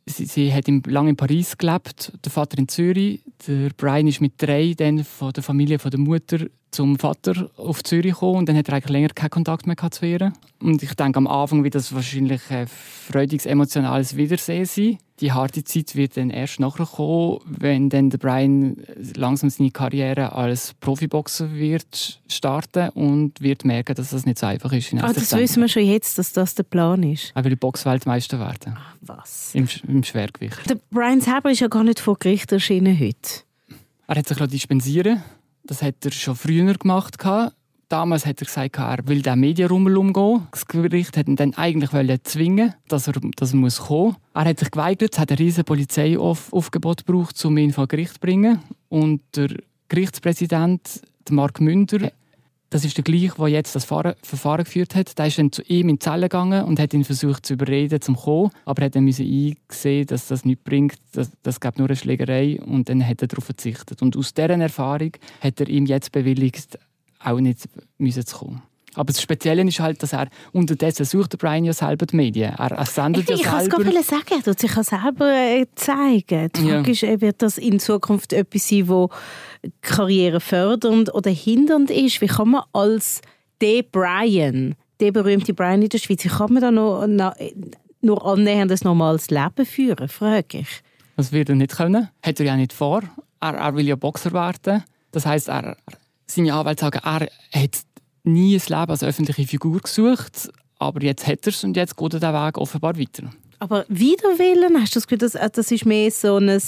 sie, 0.06 0.26
sie 0.26 0.52
hat 0.52 0.68
lange 0.86 1.10
in 1.10 1.16
Paris 1.16 1.56
gelebt, 1.56 2.12
der 2.24 2.32
Vater 2.32 2.58
in 2.58 2.68
Zürich. 2.68 3.20
Der 3.46 3.70
Brian 3.76 4.06
ist 4.06 4.20
mit 4.20 4.34
drei 4.36 4.74
dann 4.76 5.04
von 5.04 5.32
der 5.32 5.42
Familie 5.42 5.78
von 5.78 5.90
der 5.90 6.00
Mutter 6.00 6.46
zum 6.72 6.98
Vater 6.98 7.50
auf 7.56 7.84
Zürich 7.84 8.14
gekommen 8.14 8.38
und 8.38 8.48
dann 8.48 8.56
hat 8.56 8.68
er 8.68 8.74
eigentlich 8.74 8.90
länger 8.90 9.08
keinen 9.08 9.30
Kontakt 9.30 9.66
mehr 9.66 9.76
zu 9.90 10.06
ihr. 10.06 10.32
Und 10.60 10.82
ich 10.82 10.94
denke 10.94 11.18
am 11.18 11.26
Anfang 11.26 11.64
wird 11.64 11.74
das 11.74 11.94
wahrscheinlich 11.94 12.40
ein 12.50 12.66
freudiges, 12.66 13.46
emotionales 13.46 14.16
Wiedersehen 14.16 14.64
sein. 14.64 14.98
Die 15.20 15.32
harte 15.32 15.62
Zeit 15.64 15.94
wird 15.94 16.16
dann 16.16 16.30
erst 16.30 16.60
nachher 16.60 16.86
kommen, 16.86 17.40
wenn 17.46 17.90
dann 17.90 18.10
der 18.10 18.18
Brian 18.18 18.78
langsam 19.14 19.50
seine 19.50 19.70
Karriere 19.70 20.32
als 20.32 20.74
Profiboxer 20.80 21.52
wird 21.52 22.20
starten 22.26 22.88
und 22.90 23.40
wird 23.40 23.64
merken, 23.64 23.94
dass 23.94 24.10
das 24.10 24.24
nicht 24.24 24.38
so 24.38 24.46
einfach 24.46 24.72
ist. 24.72 24.94
Ah, 24.94 25.12
das 25.12 25.36
wissen 25.36 25.60
wir 25.60 25.68
schon 25.68 25.84
jetzt, 25.84 26.18
dass 26.18 26.32
das 26.32 26.54
der 26.54 26.64
Plan 26.64 27.02
ist. 27.02 27.32
Er 27.34 27.44
will 27.44 27.56
Boxweltmeister 27.56 28.38
werden. 28.40 28.76
Ach, 28.76 28.96
was? 29.02 29.54
Im, 29.54 29.68
Im 29.86 30.02
Schwergewicht. 30.02 30.68
Der 30.68 30.78
Brian 30.90 31.20
selber 31.20 31.50
ist 31.50 31.60
ja 31.60 31.68
gar 31.68 31.84
nicht 31.84 32.00
vor 32.00 32.18
Gericht 32.18 32.50
erschienen 32.50 32.98
heute. 32.98 33.42
Er 34.06 34.16
hat 34.16 34.26
sich 34.26 34.38
dispensieren 34.38 35.22
das 35.64 35.82
hat 35.82 36.04
er 36.04 36.10
schon 36.12 36.36
früher 36.36 36.74
gemacht. 36.74 37.16
Damals 37.88 38.24
hat 38.24 38.40
er 38.40 38.46
gesagt, 38.46 38.78
er 38.78 39.06
will 39.06 39.20
den 39.20 39.38
Medienrummel 39.40 39.98
umgehen. 39.98 40.46
Das 40.50 40.66
Gericht 40.66 41.16
hat 41.18 41.28
ihn 41.28 41.36
dann 41.36 41.52
eigentlich 41.54 42.22
zwingen, 42.24 42.72
dass 42.88 43.06
er, 43.06 43.14
dass 43.36 43.52
muss 43.52 43.78
kommen 43.78 44.12
muss. 44.12 44.16
Er 44.32 44.44
hat 44.46 44.60
sich 44.60 44.70
geweigert, 44.70 45.18
hat 45.18 45.30
ein 45.30 45.36
riesiges 45.36 45.64
Polizeiaufgebot 45.64 47.06
gebraucht, 47.06 47.44
um 47.44 47.58
ihn 47.58 47.72
vor 47.72 47.86
Gericht 47.88 48.14
zu 48.14 48.20
bringen. 48.20 48.60
Und 48.88 49.20
der 49.36 49.50
Gerichtspräsident, 49.88 51.02
Mark 51.28 51.60
Münder, 51.60 52.10
das 52.72 52.86
ist 52.86 52.96
der 52.96 53.04
gleiche, 53.04 53.34
der 53.36 53.48
jetzt 53.48 53.76
das 53.76 53.84
Verfahren 53.84 54.64
geführt 54.64 54.94
hat. 54.94 55.18
Der 55.18 55.26
ist 55.26 55.38
dann 55.38 55.52
zu 55.52 55.62
ihm 55.64 55.90
in 55.90 55.96
die 55.96 55.98
Zelle 55.98 56.30
gegangen 56.30 56.64
und 56.64 56.80
hat 56.80 56.94
ihn 56.94 57.04
versucht 57.04 57.44
zu 57.44 57.52
überreden, 57.52 58.00
zum 58.00 58.16
kommen. 58.16 58.50
Aber 58.64 58.80
er 58.80 58.86
hat 58.86 58.96
dann 58.96 59.06
eingesehen, 59.06 60.06
dass 60.06 60.28
das 60.28 60.46
nichts 60.46 60.64
bringt. 60.64 60.94
Das, 61.12 61.30
das 61.42 61.60
gab 61.60 61.76
nur 61.76 61.88
eine 61.88 61.96
Schlägerei 61.96 62.58
und 62.62 62.88
dann 62.88 63.06
hat 63.06 63.20
er 63.20 63.28
darauf 63.28 63.44
verzichtet. 63.44 64.00
Und 64.00 64.16
aus 64.16 64.32
dieser 64.32 64.58
Erfahrung 64.58 65.12
hat 65.42 65.60
er 65.60 65.68
ihm 65.68 65.84
jetzt 65.84 66.12
bewilligt, 66.12 66.78
auch 67.20 67.40
nicht 67.40 67.60
zu 67.60 68.36
kommen. 68.38 68.62
Aber 68.94 69.12
das 69.12 69.22
Spezielle 69.22 69.62
ist 69.62 69.80
halt, 69.80 70.02
dass 70.02 70.12
er 70.12 70.28
unterdessen 70.52 71.04
sucht 71.04 71.32
der 71.32 71.38
Brian 71.38 71.64
ja 71.64 71.72
selber 71.72 72.06
die 72.06 72.16
Medien. 72.16 72.52
Er, 72.54 72.72
er 72.72 72.86
sendet 72.86 73.28
ja 73.28 73.36
ich 73.36 73.42
selber. 73.42 73.80
Ich 73.80 73.86
kann 73.86 73.96
es 73.96 74.06
sagen, 74.06 74.26
er 74.30 74.42
tut 74.42 74.58
sich 74.58 74.72
selber 74.72 75.32
äh, 75.32 75.66
zeigen. 75.74 76.50
Die 76.54 76.60
Frage 76.60 76.86
ja. 76.86 76.92
ist, 76.92 77.02
äh, 77.02 77.20
wird 77.20 77.40
das 77.40 77.58
in 77.58 77.80
Zukunft 77.80 78.32
etwas 78.32 78.68
sein, 78.68 78.88
wo 78.88 79.08
Karriere 79.80 80.40
fördernd 80.40 81.14
oder 81.14 81.30
hindernd 81.30 81.90
ist? 81.90 82.20
Wie 82.20 82.26
kann 82.26 82.50
man 82.50 82.64
als 82.72 83.22
der 83.60 83.82
Brian, 83.82 84.74
der 85.00 85.12
berühmte 85.12 85.54
Brian 85.54 85.82
in 85.82 85.88
der 85.88 85.98
Schweiz, 85.98 86.24
wie 86.24 86.28
kann 86.28 86.52
man 86.52 86.62
da 86.62 86.70
noch, 86.70 87.06
noch, 87.06 87.34
nur 88.02 88.26
annähernd 88.26 88.72
ein 88.72 88.78
normales 88.82 89.30
Leben 89.30 89.64
führen, 89.64 90.08
frage 90.08 90.58
ich. 90.58 90.82
Das 91.16 91.32
wird 91.32 91.48
er 91.48 91.54
nicht 91.54 91.76
können. 91.76 92.08
Hat 92.22 92.40
er 92.40 92.46
ja 92.46 92.56
nicht 92.56 92.72
vor. 92.72 93.02
Er, 93.40 93.54
er 93.54 93.74
will 93.74 93.86
ja 93.86 93.96
Boxer 93.96 94.32
werden. 94.32 94.82
Das 95.12 95.24
heisst, 95.24 95.48
er, 95.48 95.76
seine 96.26 96.54
Anwälte 96.54 96.80
sagen, 96.80 97.00
er 97.04 97.28
hat 97.62 97.82
nie 98.24 98.56
ein 98.56 98.62
Leben 98.66 98.90
als 98.90 99.02
öffentliche 99.02 99.46
Figur 99.46 99.80
gesucht, 99.80 100.50
aber 100.78 101.02
jetzt 101.02 101.26
hat 101.26 101.46
er 101.46 101.52
es 101.52 101.64
und 101.64 101.76
jetzt 101.76 101.96
geht 101.96 102.14
er 102.14 102.20
den 102.20 102.32
Weg 102.32 102.58
offenbar 102.58 102.98
weiter. 102.98 103.30
Aber 103.58 103.84
Widerwillen, 103.88 104.80
hast 104.80 104.94
du 104.94 104.98
das 104.98 105.06
Gefühl, 105.06 105.18
das, 105.18 105.32
das 105.52 105.70
ist 105.70 105.86
mehr 105.86 106.10
so 106.10 106.36
ein... 106.36 106.48
Äh, 106.48 106.60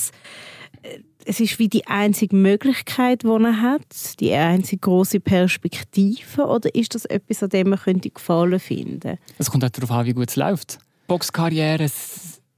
es 1.27 1.41
ist 1.41 1.59
wie 1.59 1.69
die 1.69 1.87
einzige 1.87 2.37
Möglichkeit, 2.37 3.23
die 3.23 3.29
er 3.29 3.63
hat, 3.63 4.21
die 4.21 4.33
einzige 4.35 4.81
große 4.81 5.21
Perspektive, 5.21 6.45
oder 6.47 6.75
ist 6.75 6.95
das 6.95 7.07
etwas, 7.07 7.43
an 7.43 7.49
dem 7.49 7.71
man 7.71 7.79
könnte 7.79 8.11
Gefallen 8.11 8.61
finden? 8.61 9.19
Es 9.39 9.51
kommt 9.51 9.65
auch 9.65 9.71
darauf 9.71 9.91
an, 9.91 10.07
wie 10.07 10.13
gut 10.13 10.29
es 10.29 10.37
läuft. 10.37 10.79
Boxkarrieren 11.07 11.91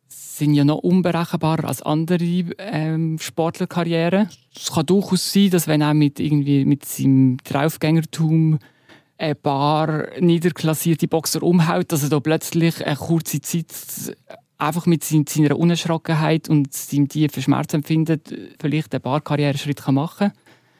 sind 0.08 0.54
ja 0.54 0.64
noch 0.64 0.78
unberechenbarer 0.78 1.64
als 1.68 1.82
andere 1.82 2.24
ähm, 2.58 3.18
Sportlerkarrieren. 3.18 4.28
Es 4.54 4.72
kann 4.72 4.86
durchaus 4.86 5.32
sein, 5.32 5.50
dass 5.50 5.66
wenn 5.66 5.80
er 5.80 5.94
mit 5.94 6.20
irgendwie 6.20 6.64
mit 6.64 6.84
seinem 6.84 7.38
Draufgängertum 7.44 8.58
ein 9.18 9.36
paar 9.36 10.08
niederklassierte 10.20 11.08
Boxer 11.08 11.42
umhaut, 11.42 11.90
dass 11.92 12.02
er 12.02 12.10
da 12.10 12.20
plötzlich 12.20 12.84
eine 12.84 12.96
kurze 12.96 13.40
Zeit 13.40 13.66
einfach 14.58 14.86
mit 14.86 15.04
seiner 15.04 15.58
Unerschrockenheit 15.58 16.48
und 16.48 16.72
seinem 16.72 17.08
tiefen 17.08 17.42
Schmerzempfinden 17.42 18.20
vielleicht 18.60 18.94
einen 18.94 19.02
paar 19.02 19.20
Karriereschritt 19.20 19.86
machen 19.88 20.30
kann. 20.30 20.32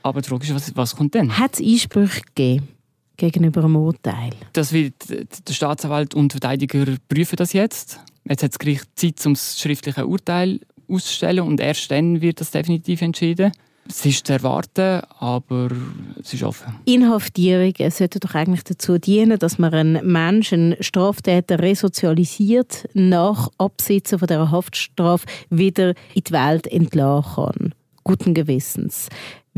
Aber 0.02 0.22
die 0.22 0.28
Frage 0.28 0.44
ist, 0.44 0.54
was, 0.54 0.76
was 0.76 0.96
kommt 0.96 1.14
dann? 1.14 1.36
Hat 1.36 1.54
es 1.54 1.60
Einsprüche 1.60 2.22
gegeben? 2.22 2.68
gegenüber 3.16 3.64
einem 3.64 3.76
Urteil? 3.76 4.30
Das 4.52 4.72
wird 4.72 4.94
der 5.08 5.52
Staatsanwalt 5.52 6.14
und 6.14 6.32
Verteidiger 6.32 6.84
prüfen 7.08 7.36
das 7.36 7.52
jetzt. 7.52 8.00
Jetzt 8.24 8.42
hat 8.42 8.52
das 8.52 8.58
Gericht 8.58 8.86
Zeit, 8.96 9.24
um 9.26 9.34
das 9.34 9.58
schriftliche 9.60 10.06
Urteil 10.06 10.60
auszustellen 10.88 11.44
und 11.44 11.60
erst 11.60 11.90
dann 11.90 12.20
wird 12.20 12.40
das 12.40 12.50
definitiv 12.50 13.02
entschieden. 13.02 13.52
Es 13.88 14.04
ist 14.04 14.26
zu 14.26 14.32
erwarten, 14.32 15.02
aber 15.18 15.70
es 16.20 16.34
ist 16.34 16.42
offen. 16.42 16.74
Inhaftierungen 16.84 17.90
sollten 17.90 18.20
doch 18.20 18.34
eigentlich 18.34 18.64
dazu 18.64 18.98
dienen, 18.98 19.38
dass 19.38 19.58
man 19.58 19.72
einen 19.72 20.12
Menschen, 20.12 20.72
einen 20.72 20.82
Straftäter 20.82 21.58
resozialisiert, 21.60 22.88
nach 22.94 23.48
Absitzen 23.58 24.18
von 24.18 24.28
der 24.28 24.50
Haftstrafe 24.50 25.26
wieder 25.50 25.90
in 26.14 26.24
die 26.24 26.32
Welt 26.32 26.66
entlassen 26.66 27.34
kann. 27.34 27.74
Guten 28.04 28.34
Gewissens. 28.34 29.08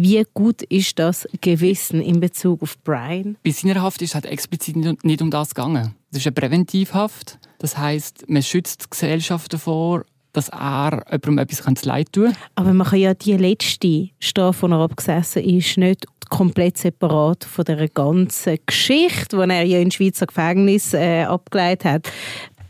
Wie 0.00 0.24
gut 0.32 0.62
ist 0.62 0.98
das 0.98 1.26
Gewissen 1.40 2.00
in 2.00 2.20
Bezug 2.20 2.62
auf 2.62 2.78
Brian? 2.84 3.36
Bei 3.42 3.50
seiner 3.50 3.82
Haft 3.82 4.00
ist 4.00 4.10
es 4.10 4.14
halt 4.14 4.26
explizit 4.26 4.76
nicht 4.76 5.22
um 5.22 5.30
das 5.30 5.54
gegangen. 5.54 5.96
Das 6.12 6.20
ist 6.20 6.26
eine 6.28 6.34
Präventivhaft. 6.34 7.38
Das 7.58 7.76
heißt, 7.76 8.28
man 8.28 8.42
schützt 8.42 8.84
die 8.84 8.90
Gesellschaft 8.90 9.52
davor, 9.52 10.04
dass 10.32 10.48
er 10.48 11.02
jemandem 11.10 11.38
etwas 11.38 11.84
leid 11.84 12.12
tun 12.12 12.26
kann. 12.26 12.36
Aber 12.54 12.72
man 12.72 12.86
kann 12.86 12.98
ja 12.98 13.14
die 13.14 13.36
letzte 13.36 14.10
Strafe, 14.20 14.66
die 14.66 14.72
er 14.72 14.80
abgesessen 14.80 15.42
ist, 15.42 15.76
nicht 15.78 16.06
komplett 16.28 16.78
separat 16.78 17.44
von 17.44 17.64
der 17.64 17.88
ganzen 17.88 18.58
Geschichte, 18.66 19.36
die 19.36 19.50
er 19.50 19.62
ja 19.62 19.78
in 19.78 19.90
Schweizer 19.90 20.26
Gefängnis 20.26 20.92
äh, 20.94 21.22
abgeleitet 21.22 21.84
hat, 21.84 22.12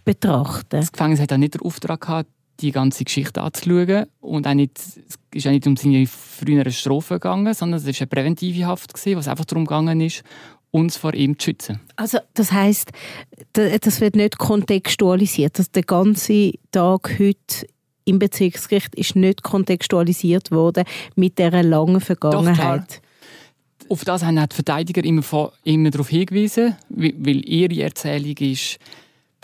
betrachten. 0.04 0.66
Das 0.70 0.92
Gefängnis 0.92 1.20
hat 1.20 1.32
auch 1.32 1.38
nicht 1.38 1.54
den 1.54 1.62
Auftrag 1.62 2.00
gehabt, 2.00 2.30
die 2.60 2.72
ganze 2.72 3.04
Geschichte 3.04 3.42
anzuschauen. 3.42 4.06
Und 4.20 4.46
auch 4.46 4.54
nicht, 4.54 4.78
es 4.78 5.18
ist 5.32 5.46
auch 5.46 5.50
nicht 5.50 5.66
um 5.66 5.76
seine 5.76 6.06
früheren 6.06 6.72
Strophen 6.72 7.16
gegangen, 7.16 7.54
sondern 7.54 7.78
es 7.78 7.86
war 7.86 7.94
eine 7.98 8.06
präventive 8.06 8.66
Haft, 8.66 8.94
gewesen, 8.94 9.18
was 9.18 9.28
einfach 9.28 9.44
darum 9.44 9.64
gegangen 9.64 10.00
ist, 10.00 10.22
uns 10.70 10.96
vor 10.96 11.14
ihm 11.14 11.38
zu 11.38 11.46
schützen. 11.46 11.80
Also 11.96 12.18
das 12.34 12.52
heißt, 12.52 12.90
das 13.52 14.00
wird 14.00 14.16
nicht 14.16 14.38
kontextualisiert. 14.38 15.58
Dass 15.58 15.70
der 15.70 15.82
ganze 15.82 16.52
Tag 16.72 17.18
heute 17.18 17.66
im 18.04 18.18
Bezirksgericht 18.18 18.94
ist 18.94 19.16
nicht 19.16 19.42
kontextualisiert 19.42 20.50
worden 20.50 20.84
mit 21.14 21.38
dieser 21.38 21.62
langen 21.62 22.00
Vergangenheit. 22.00 23.02
Doch, 23.80 23.90
Auf 23.90 24.04
das 24.04 24.22
haben 24.24 24.36
die 24.36 24.54
Verteidiger 24.54 25.04
immer, 25.04 25.52
immer 25.64 25.90
darauf 25.90 26.08
hingewiesen, 26.08 26.76
weil 26.88 27.48
ihre 27.48 27.82
Erzählung 27.82 28.36
ist, 28.38 28.78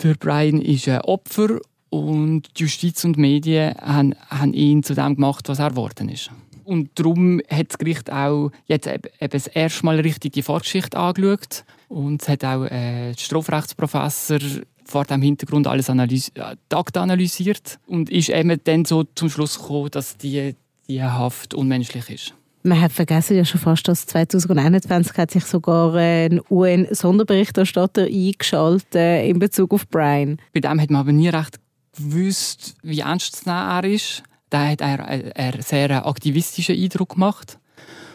der 0.01 0.15
Brian 0.15 0.61
ist 0.61 0.87
ein 0.87 1.01
Opfer 1.01 1.59
und 1.89 2.43
die 2.57 2.63
Justiz 2.63 3.03
und 3.05 3.15
die 3.15 3.21
Medien 3.21 3.75
haben, 3.75 4.15
haben 4.29 4.53
ihn 4.53 4.83
zu 4.83 4.93
dem 4.93 5.15
gemacht, 5.15 5.47
was 5.47 5.59
er 5.59 5.69
geworden 5.69 6.09
ist. 6.09 6.31
Und 6.65 6.89
darum 6.95 7.41
hat 7.49 7.69
das 7.69 7.77
Gericht 7.77 8.11
auch 8.11 8.51
jetzt 8.65 8.87
eben 8.87 9.03
das 9.19 9.47
erste 9.47 9.85
Mal 9.85 9.99
richtig 9.99 10.33
die 10.33 10.41
Vorgeschichte 10.41 10.97
angeschaut. 10.97 11.63
Und 11.87 12.21
es 12.21 12.27
hat 12.27 12.43
auch 12.43 12.65
äh, 12.65 13.13
der 13.13 13.17
Strafrechtsprofessor 13.17 14.39
vor 14.83 15.05
dem 15.05 15.21
Hintergrund 15.21 15.67
alles 15.67 15.89
analysi 15.89 16.31
äh, 16.35 16.99
analysiert 16.99 17.79
und 17.87 18.09
ist 18.09 18.29
eben 18.29 18.59
dann 18.63 18.85
so 18.85 19.03
zum 19.15 19.29
Schluss 19.29 19.59
gekommen, 19.59 19.89
dass 19.91 20.17
die, 20.17 20.55
die 20.87 21.03
Haft 21.03 21.53
unmenschlich 21.53 22.09
ist. 22.09 22.33
Man 22.63 22.81
hat 22.81 22.91
vergessen 22.91 23.37
ja 23.37 23.45
schon 23.45 23.61
fast, 23.61 23.87
dass 23.87 24.07
2021 24.07 25.15
hat 25.17 25.29
sich 25.29 25.45
sogar 25.45 25.93
ein 25.93 26.41
UN-Sonderberichterstatter 26.49 28.05
eingeschaltet 28.05 29.23
in 29.23 29.37
Bezug 29.37 29.71
auf 29.71 29.87
Brian. 29.87 30.37
Bei 30.51 30.61
dem 30.61 30.81
hat 30.81 30.89
man 30.89 31.01
aber 31.01 31.11
nie 31.11 31.29
recht 31.29 31.59
gewusst, 31.95 32.75
wie 32.81 33.01
ernst 33.01 33.45
er 33.45 33.83
ist. 33.83 34.23
Da 34.55 34.69
hat 34.69 34.79
er 34.79 35.05
einen 35.05 35.61
sehr 35.61 36.07
aktivistischen 36.07 36.81
Eindruck 36.81 37.15
gemacht. 37.15 37.59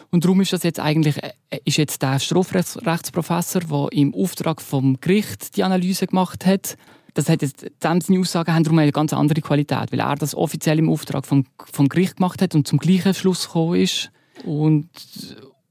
Und 0.09 0.25
darum 0.25 0.41
ist 0.41 0.51
das 0.51 0.63
jetzt 0.63 0.79
eigentlich 0.79 1.21
äh, 1.21 1.59
ist 1.65 1.77
jetzt 1.77 2.01
der 2.01 2.17
Strafrechtsprofessor, 2.17 3.61
der 3.61 3.87
im 3.91 4.15
Auftrag 4.15 4.59
vom 4.59 4.99
Gericht 4.99 5.55
die 5.55 5.63
Analyse 5.63 6.07
gemacht 6.07 6.47
hat. 6.47 6.77
Das 7.13 7.29
hat 7.29 7.43
jetzt, 7.43 7.67
seine 7.79 8.19
Aussagen 8.19 8.55
haben 8.55 8.63
darum 8.63 8.79
eine 8.79 8.91
ganz 8.91 9.13
andere 9.13 9.41
Qualität, 9.41 9.91
weil 9.91 9.99
er 9.99 10.15
das 10.15 10.33
offiziell 10.33 10.79
im 10.79 10.89
Auftrag 10.89 11.27
vom, 11.27 11.45
vom 11.71 11.87
Gericht 11.87 12.15
gemacht 12.15 12.41
hat 12.41 12.55
und 12.55 12.67
zum 12.67 12.79
gleichen 12.79 13.13
Schluss 13.13 13.45
gekommen 13.45 13.79
ist. 13.79 14.09
Und, 14.43 14.89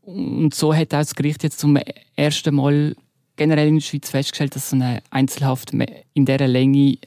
und 0.02 0.54
so 0.54 0.72
hat 0.72 0.94
auch 0.94 0.98
das 0.98 1.16
Gericht 1.16 1.42
jetzt 1.42 1.58
zum 1.58 1.76
ersten 2.14 2.54
Mal 2.54 2.94
generell 3.34 3.66
in 3.66 3.74
der 3.78 3.82
Schweiz 3.82 4.08
festgestellt, 4.08 4.54
dass 4.54 4.70
so 4.70 4.76
eine 4.76 5.02
Einzelhaft 5.10 5.72
in 5.72 6.26
dieser 6.26 6.46
Länge 6.46 6.98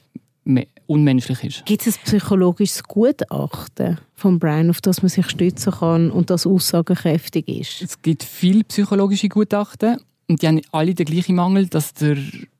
unmenschlich 0.86 1.42
ist. 1.44 1.66
Gibt 1.66 1.86
es 1.86 1.96
ein 1.96 2.02
psychologisches 2.04 2.82
Gutachten 2.84 3.98
von 4.14 4.38
Brian, 4.38 4.70
auf 4.70 4.80
das 4.80 5.02
man 5.02 5.08
sich 5.08 5.28
stützen 5.28 5.72
kann 5.72 6.10
und 6.10 6.30
das 6.30 6.46
aussagekräftig 6.46 7.48
ist? 7.48 7.82
Es 7.82 8.02
gibt 8.02 8.22
viele 8.22 8.64
psychologische 8.64 9.28
Gutachten 9.28 9.98
und 10.28 10.42
die 10.42 10.48
haben 10.48 10.60
alle 10.72 10.94
den 10.94 11.06
gleichen 11.06 11.36
Mangel, 11.36 11.66
dass 11.66 11.94
der 11.94 12.16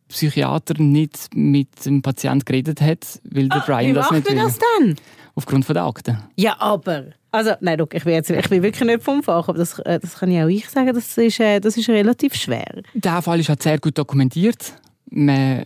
Psychiater 0.08 0.80
nicht 0.80 1.30
mit 1.34 1.84
dem 1.84 2.02
Patienten 2.02 2.44
geredet 2.44 2.80
hat, 2.80 3.20
weil 3.24 3.48
der 3.48 3.62
ah, 3.62 3.64
Brian 3.66 3.94
das 3.94 4.10
nicht 4.10 4.28
will. 4.28 4.36
Das 4.36 4.58
denn? 4.78 4.96
Aufgrund 5.34 5.68
der 5.68 5.84
Akten. 5.84 6.18
Ja, 6.36 6.56
aber... 6.60 7.06
Also, 7.32 7.54
nein, 7.60 7.78
look, 7.78 7.94
ich, 7.94 8.04
bin 8.04 8.12
jetzt, 8.12 8.30
ich 8.30 8.48
bin 8.48 8.62
wirklich 8.62 8.88
nicht 8.88 9.02
vom 9.02 9.24
Fach, 9.24 9.48
aber 9.48 9.58
das, 9.58 9.80
äh, 9.80 9.98
das 9.98 10.14
kann 10.20 10.30
ich 10.30 10.40
auch 10.40 10.46
ich 10.46 10.68
sagen, 10.68 10.94
das 10.94 11.18
ist, 11.18 11.40
äh, 11.40 11.58
das 11.58 11.76
ist 11.76 11.88
relativ 11.88 12.34
schwer. 12.36 12.82
Der 12.94 13.22
Fall 13.22 13.40
ist 13.40 13.48
halt 13.48 13.60
sehr 13.60 13.80
gut 13.80 13.98
dokumentiert. 13.98 14.74
Man 15.10 15.64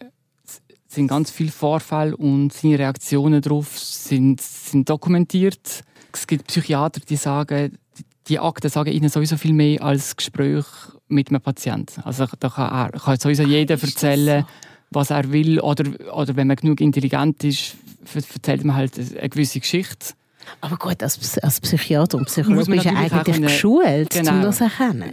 sind 0.88 1.08
ganz 1.08 1.30
viele 1.30 1.50
Vorfälle 1.50 2.16
und 2.16 2.52
seine 2.52 2.78
Reaktionen 2.78 3.42
darauf 3.42 3.78
sind, 3.78 4.40
sind 4.40 4.88
dokumentiert. 4.88 5.84
Es 6.12 6.26
gibt 6.26 6.46
Psychiater, 6.46 7.00
die 7.00 7.16
sagen, 7.16 7.78
die 8.26 8.38
Akten 8.38 8.70
sagen 8.70 8.92
ihnen 8.92 9.08
sowieso 9.08 9.36
viel 9.36 9.52
mehr 9.52 9.82
als 9.82 10.16
Gespräch 10.16 10.64
mit 11.08 11.28
einem 11.28 11.40
Patienten. 11.40 12.00
Also 12.02 12.26
da 12.38 12.48
kann, 12.48 12.70
er, 12.70 12.98
kann 12.98 13.18
sowieso 13.18 13.42
jeder 13.42 13.80
erzählen, 13.80 14.44
was 14.90 15.10
er 15.10 15.30
will. 15.30 15.60
Oder, 15.60 15.84
oder 16.14 16.36
wenn 16.36 16.46
man 16.46 16.56
genug 16.56 16.80
intelligent 16.80 17.44
ist, 17.44 17.76
erzählt 18.14 18.64
man 18.64 18.76
halt 18.76 18.98
eine 18.98 19.28
gewisse 19.28 19.60
Geschichte. 19.60 20.14
Aber 20.60 20.76
gut, 20.76 21.02
als, 21.02 21.38
als 21.38 21.60
Psychiater 21.60 22.16
und 22.16 22.26
Psychologe 22.26 22.76
ist 22.76 22.84
ja 22.84 22.94
eigentlich 22.94 23.42
geschult, 23.42 24.10
genau. 24.10 24.32
um 24.32 24.42
das 24.42 24.56
zu 24.58 24.64
erkennen. 24.64 25.12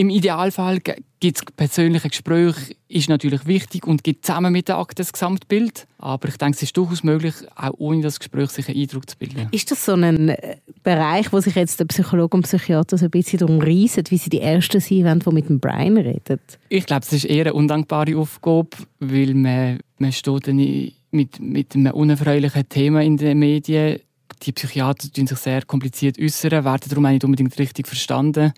Im 0.00 0.10
Idealfall 0.10 0.78
gibt 0.78 1.38
es 1.38 1.44
persönliche 1.56 2.08
Gespräche, 2.08 2.76
ist 2.86 3.08
natürlich 3.08 3.46
wichtig 3.48 3.84
und 3.84 4.04
gibt 4.04 4.24
zusammen 4.24 4.52
mit 4.52 4.68
der 4.68 4.78
Akte 4.78 4.94
das 4.94 5.12
Gesamtbild. 5.12 5.88
Aber 5.98 6.28
ich 6.28 6.36
denke, 6.36 6.54
es 6.54 6.62
ist 6.62 6.76
durchaus 6.76 7.02
möglich, 7.02 7.34
auch 7.56 7.72
ohne 7.78 8.02
das 8.02 8.20
Gespräch 8.20 8.50
sich 8.50 8.68
einen 8.68 8.80
Eindruck 8.80 9.10
zu 9.10 9.18
bilden. 9.18 9.48
Ist 9.50 9.72
das 9.72 9.84
so 9.84 9.94
ein 9.94 10.28
äh, 10.28 10.58
Bereich, 10.84 11.32
wo 11.32 11.40
sich 11.40 11.56
jetzt 11.56 11.80
der 11.80 11.86
Psychologe 11.86 12.36
und 12.36 12.44
Psychiater 12.44 12.96
so 12.96 13.06
ein 13.06 13.10
bisschen 13.10 13.40
darum 13.40 13.58
reissen, 13.58 14.04
wie 14.08 14.18
sie 14.18 14.30
die 14.30 14.40
Ersten 14.40 14.80
sein 14.80 15.04
wollen, 15.04 15.18
die 15.18 15.32
mit 15.32 15.48
dem 15.48 15.58
Brian 15.58 15.96
reden? 15.96 16.38
Ich 16.68 16.86
glaube, 16.86 17.02
es 17.04 17.12
ist 17.12 17.24
eher 17.24 17.46
eine 17.46 17.54
undankbare 17.54 18.16
Aufgabe, 18.16 18.76
weil 19.00 19.34
man, 19.34 19.80
man 19.98 20.12
steht 20.12 20.46
dann 20.46 20.92
mit, 21.10 21.40
mit 21.40 21.74
einem 21.74 21.92
unerfreulichen 21.92 22.68
Thema 22.68 23.02
in 23.02 23.16
den 23.16 23.40
Medien. 23.40 23.98
Die 24.44 24.52
Psychiater 24.52 25.10
tun 25.10 25.26
sich 25.26 25.38
sehr 25.38 25.62
kompliziert 25.62 26.20
äußern, 26.20 26.64
werden 26.64 26.88
darum 26.88 27.06
auch 27.06 27.10
nicht 27.10 27.24
unbedingt 27.24 27.58
richtig 27.58 27.88
verstanden. 27.88 28.52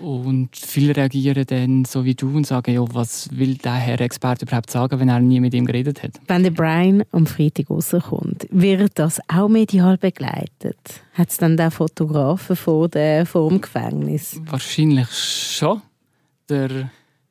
Und 0.00 0.54
viele 0.54 0.94
reagieren 0.94 1.46
dann 1.46 1.84
so 1.84 2.04
wie 2.04 2.14
du 2.14 2.28
und 2.28 2.46
sagen, 2.46 2.74
ja, 2.74 2.84
was 2.92 3.28
will 3.32 3.56
der 3.56 3.74
Herr 3.74 4.00
Experte 4.00 4.44
überhaupt 4.44 4.70
sagen, 4.70 5.00
wenn 5.00 5.08
er 5.08 5.20
nie 5.20 5.40
mit 5.40 5.54
ihm 5.54 5.66
geredet 5.66 6.02
hat? 6.02 6.20
Wenn 6.26 6.42
der 6.42 6.50
Brian 6.50 7.02
am 7.12 7.26
Freitag 7.26 7.70
rauskommt, 7.70 8.46
wird 8.50 8.98
das 8.98 9.20
auch 9.28 9.48
medial 9.48 9.96
begleitet? 9.96 11.02
Hat 11.14 11.30
es 11.30 11.38
dann 11.38 11.56
den 11.56 11.70
Fotografen 11.70 12.56
vor, 12.56 12.88
der, 12.88 13.26
vor 13.26 13.48
dem 13.48 13.60
Gefängnis? 13.60 14.40
Wahrscheinlich 14.44 15.08
schon. 15.10 15.82
Der 16.48 16.90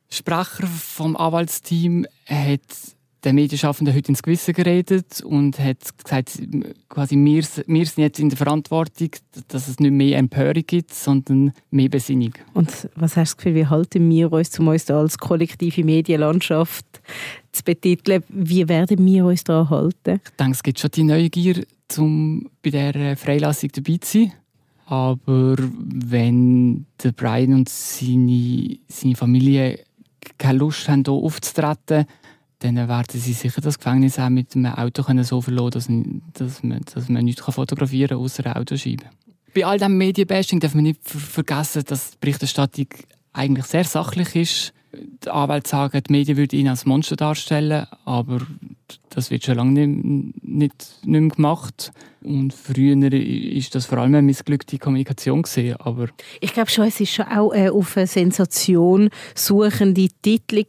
Sprecher 0.09 0.67
vom 0.67 1.15
Anwaltsteam 1.15 2.05
hat 2.25 2.61
den 3.25 3.35
Medienschaffenden 3.35 3.95
heute 3.95 4.09
ins 4.09 4.21
Gewissen 4.21 4.53
geredet 4.53 5.21
und 5.21 5.59
hat 5.59 5.79
gesagt, 6.01 6.39
quasi 6.87 7.15
wir, 7.15 7.43
wir 7.67 7.85
sind 7.85 8.03
jetzt 8.03 8.19
in 8.19 8.29
der 8.29 8.37
Verantwortung, 8.37 9.09
dass 9.47 9.67
es 9.67 9.79
nicht 9.79 9.91
mehr 9.91 10.17
Empörung 10.17 10.63
gibt, 10.65 10.93
sondern 10.93 11.51
mehr 11.71 11.89
Besinnung. 11.89 12.33
Und 12.53 12.89
was 12.95 13.17
hast 13.17 13.33
du 13.33 13.35
das 13.35 13.37
Gefühl, 13.37 13.55
wie 13.55 13.65
halten 13.65 14.09
wir 14.09 14.31
uns, 14.31 14.57
um 14.59 14.67
uns 14.67 14.85
da 14.85 14.99
als 14.99 15.17
kollektive 15.17 15.83
Medienlandschaft 15.83 16.85
zu 17.51 17.63
betiteln, 17.63 18.23
wie 18.29 18.67
werden 18.69 19.03
wir 19.05 19.25
uns 19.25 19.43
daran 19.43 19.69
halten? 19.69 20.21
Ich 20.23 20.35
denke, 20.37 20.53
es 20.53 20.63
gibt 20.63 20.79
schon 20.79 20.91
die 20.91 21.03
Neugier, 21.03 21.65
um 21.97 22.49
bei 22.63 22.69
dieser 22.69 23.15
Freilassung 23.15 23.71
dabei 23.73 23.97
zu 23.97 24.19
sein. 24.19 24.33
Aber 24.85 25.55
wenn 25.57 26.85
der 27.03 27.11
Brian 27.11 27.53
und 27.53 27.69
seine, 27.69 28.77
seine 28.87 29.15
Familie 29.15 29.79
keine 30.37 30.59
Lust 30.59 30.87
haben, 30.87 31.03
hier 31.03 31.13
aufzutreten, 31.13 32.05
dann 32.65 32.87
werden 32.87 33.19
sie 33.19 33.33
sicher 33.33 33.61
das 33.61 33.77
Gefängnis 33.77 34.19
auch 34.19 34.29
mit 34.29 34.55
einem 34.55 34.73
Auto 34.73 35.03
können 35.03 35.23
so 35.23 35.41
dass, 35.69 35.87
dass, 36.33 36.63
man, 36.63 36.81
dass 36.93 37.09
man 37.09 37.25
nichts 37.25 37.41
fotografieren 37.41 38.09
kann, 38.09 38.17
außer 38.17 38.45
eine 38.45 38.55
Autoscheibe. 38.57 39.05
Bei 39.53 39.65
all 39.65 39.77
diesem 39.77 39.97
Medienbashing 39.97 40.59
darf 40.59 40.75
man 40.75 40.83
nicht 40.83 41.07
vergessen, 41.07 41.83
dass 41.85 42.11
die 42.11 42.17
Berichterstattung 42.19 42.87
eigentlich 43.31 43.65
sehr 43.65 43.85
sachlich 43.85 44.35
ist. 44.35 44.73
Die 45.23 45.29
Anwälte 45.29 45.69
sagen, 45.69 46.01
die 46.07 46.11
Medien 46.11 46.37
würden 46.37 46.59
ihn 46.59 46.67
als 46.67 46.85
Monster 46.85 47.15
darstellen, 47.15 47.87
aber 48.05 48.39
das 49.09 49.31
wird 49.31 49.45
schon 49.45 49.55
lange 49.55 49.87
nicht, 49.87 50.43
nicht, 50.43 50.97
nicht 51.03 51.21
mehr 51.21 51.29
gemacht. 51.29 51.91
Und 52.23 52.53
früher 52.53 53.11
ist 53.13 53.75
das 53.75 53.85
vor 53.85 53.99
allem 53.99 54.15
eine 54.15 54.23
missglückte 54.23 54.79
Kommunikation 54.79 55.43
gesehen, 55.43 55.75
aber 55.77 56.07
ich 56.41 56.53
glaube 56.53 56.71
schon, 56.71 56.87
es 56.87 56.99
ist 56.99 57.13
schon 57.13 57.27
auch 57.27 57.53
äh, 57.53 57.69
auf 57.69 57.95
eine 57.97 58.07
Sensation 58.07 59.09
suchende 59.35 60.07
Titel 60.21 60.65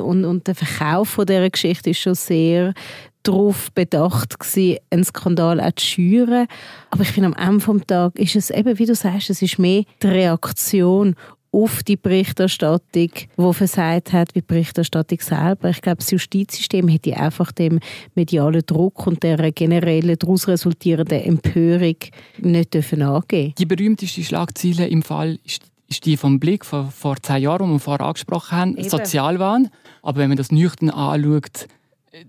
und, 0.00 0.24
und 0.24 0.46
der 0.46 0.54
Verkauf 0.54 1.08
von 1.08 1.26
dieser 1.26 1.50
Geschichte 1.50 1.90
ist 1.90 1.98
schon 1.98 2.14
sehr 2.14 2.74
darauf 3.22 3.70
bedacht 3.72 4.38
gewesen, 4.38 4.78
einen 4.90 5.04
Skandal 5.04 5.60
auch 5.60 5.72
zu 5.72 5.84
schüren. 5.84 6.46
Aber 6.90 7.02
ich 7.02 7.10
finde, 7.10 7.34
am 7.34 7.60
Ende 7.60 7.64
des 7.64 7.86
Tages 7.86 8.34
ist 8.34 8.36
es 8.36 8.50
eben, 8.50 8.78
wie 8.78 8.86
du 8.86 8.94
sagst, 8.94 9.30
es 9.30 9.42
ist 9.42 9.58
mehr 9.58 9.84
die 10.02 10.06
Reaktion 10.06 11.16
auf 11.52 11.82
die 11.82 11.96
Berichterstattung, 11.96 13.10
die 13.36 13.52
versagt 13.52 14.12
hat, 14.12 14.34
wie 14.34 14.40
die 14.40 14.46
Berichterstattung 14.46 15.18
selber. 15.20 15.70
Ich 15.70 15.82
glaube, 15.82 15.98
das 15.98 16.10
Justizsystem 16.10 16.86
hätte 16.88 17.16
einfach 17.16 17.50
dem 17.50 17.80
medialen 18.14 18.62
Druck 18.64 19.06
und 19.06 19.22
der 19.22 19.50
generellen 19.52 20.16
daraus 20.16 20.46
resultierenden 20.46 21.20
Empörung 21.20 21.96
nicht 22.38 22.74
dürfen 22.74 23.02
angehen. 23.02 23.52
Die 23.58 23.66
berühmteste 23.66 24.22
Schlagzeile 24.22 24.86
im 24.86 25.02
Fall 25.02 25.38
ist 25.44 25.62
ist 25.90 26.06
die 26.06 26.16
vom 26.16 26.38
Blick 26.38 26.64
von 26.64 26.90
vor 26.90 27.16
zehn 27.20 27.42
Jahren, 27.42 27.66
die 27.66 27.72
wir 27.72 27.78
vorher 27.80 28.06
angesprochen 28.06 28.56
haben, 28.56 28.76
Eben. 28.76 28.88
Sozialwahn. 28.88 29.70
Aber 30.02 30.20
wenn 30.20 30.28
man 30.28 30.36
das 30.36 30.52
nüchtern 30.52 30.88
anschaut, 30.88 31.66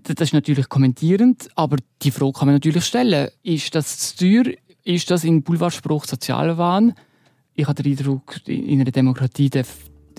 das 0.02 0.20
ist 0.20 0.32
natürlich 0.32 0.68
kommentierend, 0.68 1.48
aber 1.54 1.76
die 2.02 2.10
Frage 2.10 2.32
kann 2.32 2.46
man 2.46 2.56
natürlich 2.56 2.84
stellen. 2.84 3.30
Ist 3.42 3.74
das 3.74 4.16
zu 4.16 4.42
teuer? 4.42 4.54
Ist 4.84 5.10
das 5.10 5.22
in 5.22 5.42
Boulevardspruch 5.42 6.04
Sozialwahn? 6.06 6.94
Ich 7.54 7.66
habe 7.66 7.82
den 7.82 7.92
Eindruck, 7.92 8.36
in 8.46 8.80
einer 8.80 8.90
Demokratie 8.90 9.50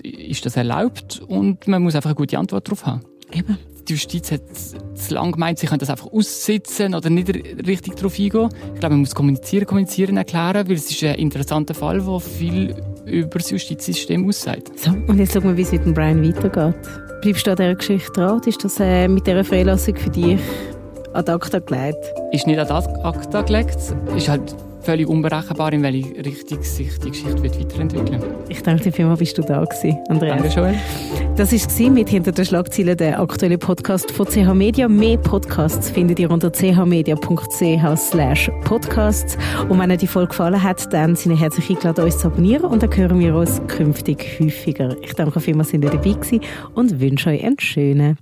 ist 0.02 0.46
das 0.46 0.56
erlaubt 0.56 1.20
und 1.26 1.66
man 1.66 1.82
muss 1.82 1.94
einfach 1.94 2.10
eine 2.10 2.16
gute 2.16 2.38
Antwort 2.38 2.68
darauf 2.68 2.86
haben. 2.86 3.00
Eben. 3.32 3.58
Die 3.88 3.92
Justiz 3.92 4.30
hat 4.32 4.42
zu 4.56 5.14
lange 5.14 5.32
gemeint, 5.32 5.58
sie 5.58 5.66
können 5.66 5.80
das 5.80 5.90
einfach 5.90 6.06
aussitzen 6.06 6.94
oder 6.94 7.10
nicht 7.10 7.28
richtig 7.28 7.96
darauf 7.96 8.18
eingehen. 8.18 8.48
Ich 8.74 8.80
glaube, 8.80 8.94
man 8.94 9.00
muss 9.00 9.14
kommunizieren, 9.14 9.66
kommunizieren, 9.66 10.16
erklären, 10.16 10.66
weil 10.68 10.76
es 10.76 10.90
ist 10.90 11.02
ein 11.04 11.16
interessanter 11.16 11.74
Fall, 11.74 12.00
der 12.00 12.20
viel 12.20 12.74
über 13.04 13.38
das 13.38 13.50
Justizsystem 13.50 14.26
aussagt. 14.26 14.78
So, 14.78 14.90
und 14.90 15.18
jetzt 15.18 15.34
schauen 15.34 15.44
wir, 15.44 15.56
wie 15.56 15.62
es 15.62 15.72
mit 15.72 15.84
dem 15.84 15.92
Brian 15.92 16.26
weitergeht. 16.26 16.76
Bleibst 17.20 17.46
du 17.46 17.50
an 17.50 17.56
dieser 17.56 17.74
Geschichte 17.74 18.12
dran? 18.12 18.40
Ist 18.46 18.64
das 18.64 18.80
äh, 18.80 19.08
mit 19.08 19.26
dieser 19.26 19.44
Freilassung 19.44 19.96
für 19.96 20.10
dich 20.10 20.38
ad 21.12 21.30
acta 21.30 21.58
gelegt? 21.58 22.04
Ist 22.32 22.46
nicht 22.46 22.58
ad 22.58 22.72
acta 22.72 23.42
gelegt. 23.42 23.78
Ist 24.16 24.28
halt 24.28 24.54
völlig 24.84 25.08
unberechenbar, 25.08 25.72
in 25.72 25.82
welche 25.82 26.24
Richtung 26.24 26.62
sich 26.62 26.98
die 26.98 27.10
Geschichte 27.10 27.42
wird 27.42 27.58
weiterentwickeln 27.58 28.20
wird. 28.20 28.34
Ich 28.48 28.62
danke 28.62 28.84
dir 28.84 28.92
vielmals, 28.92 29.18
bist 29.18 29.38
du 29.38 29.42
da 29.42 29.64
gewesen, 29.64 29.98
Andreas. 30.08 30.40
Danke, 30.40 30.54
Joel. 30.54 30.74
Das 31.36 31.52
war 31.52 31.90
mit 31.90 32.08
«Hinter 32.08 32.32
den 32.32 32.44
Schlagzeilen» 32.44 32.96
der 32.96 33.20
aktuelle 33.20 33.58
Podcast 33.58 34.10
von 34.10 34.26
CH 34.26 34.54
Media. 34.54 34.88
Mehr 34.88 35.16
Podcasts 35.16 35.90
findet 35.90 36.18
ihr 36.18 36.30
unter 36.30 36.50
chmedia.ch 36.50 37.96
slash 37.96 38.50
podcasts. 38.64 39.36
Und 39.68 39.78
wenn 39.78 39.90
euch 39.90 39.98
die 39.98 40.06
Folge 40.06 40.28
gefallen 40.28 40.62
hat, 40.62 40.92
dann 40.92 41.16
sind 41.16 41.32
ihr 41.32 41.38
herzlich 41.38 41.70
eingeladen, 41.70 42.04
uns 42.04 42.18
zu 42.18 42.28
abonnieren 42.28 42.66
und 42.66 42.82
dann 42.82 42.94
hören 42.94 43.18
wir 43.18 43.34
uns 43.34 43.60
künftig 43.66 44.38
häufiger. 44.40 44.96
Ich 45.02 45.14
danke 45.14 45.40
vielmals, 45.40 45.68
dass 45.68 45.74
ihr 45.74 45.80
dabei 45.80 46.12
gewesen 46.12 46.40
und 46.74 47.00
wünsche 47.00 47.30
euch 47.30 47.42
einen 47.42 47.58
schönen 47.58 48.18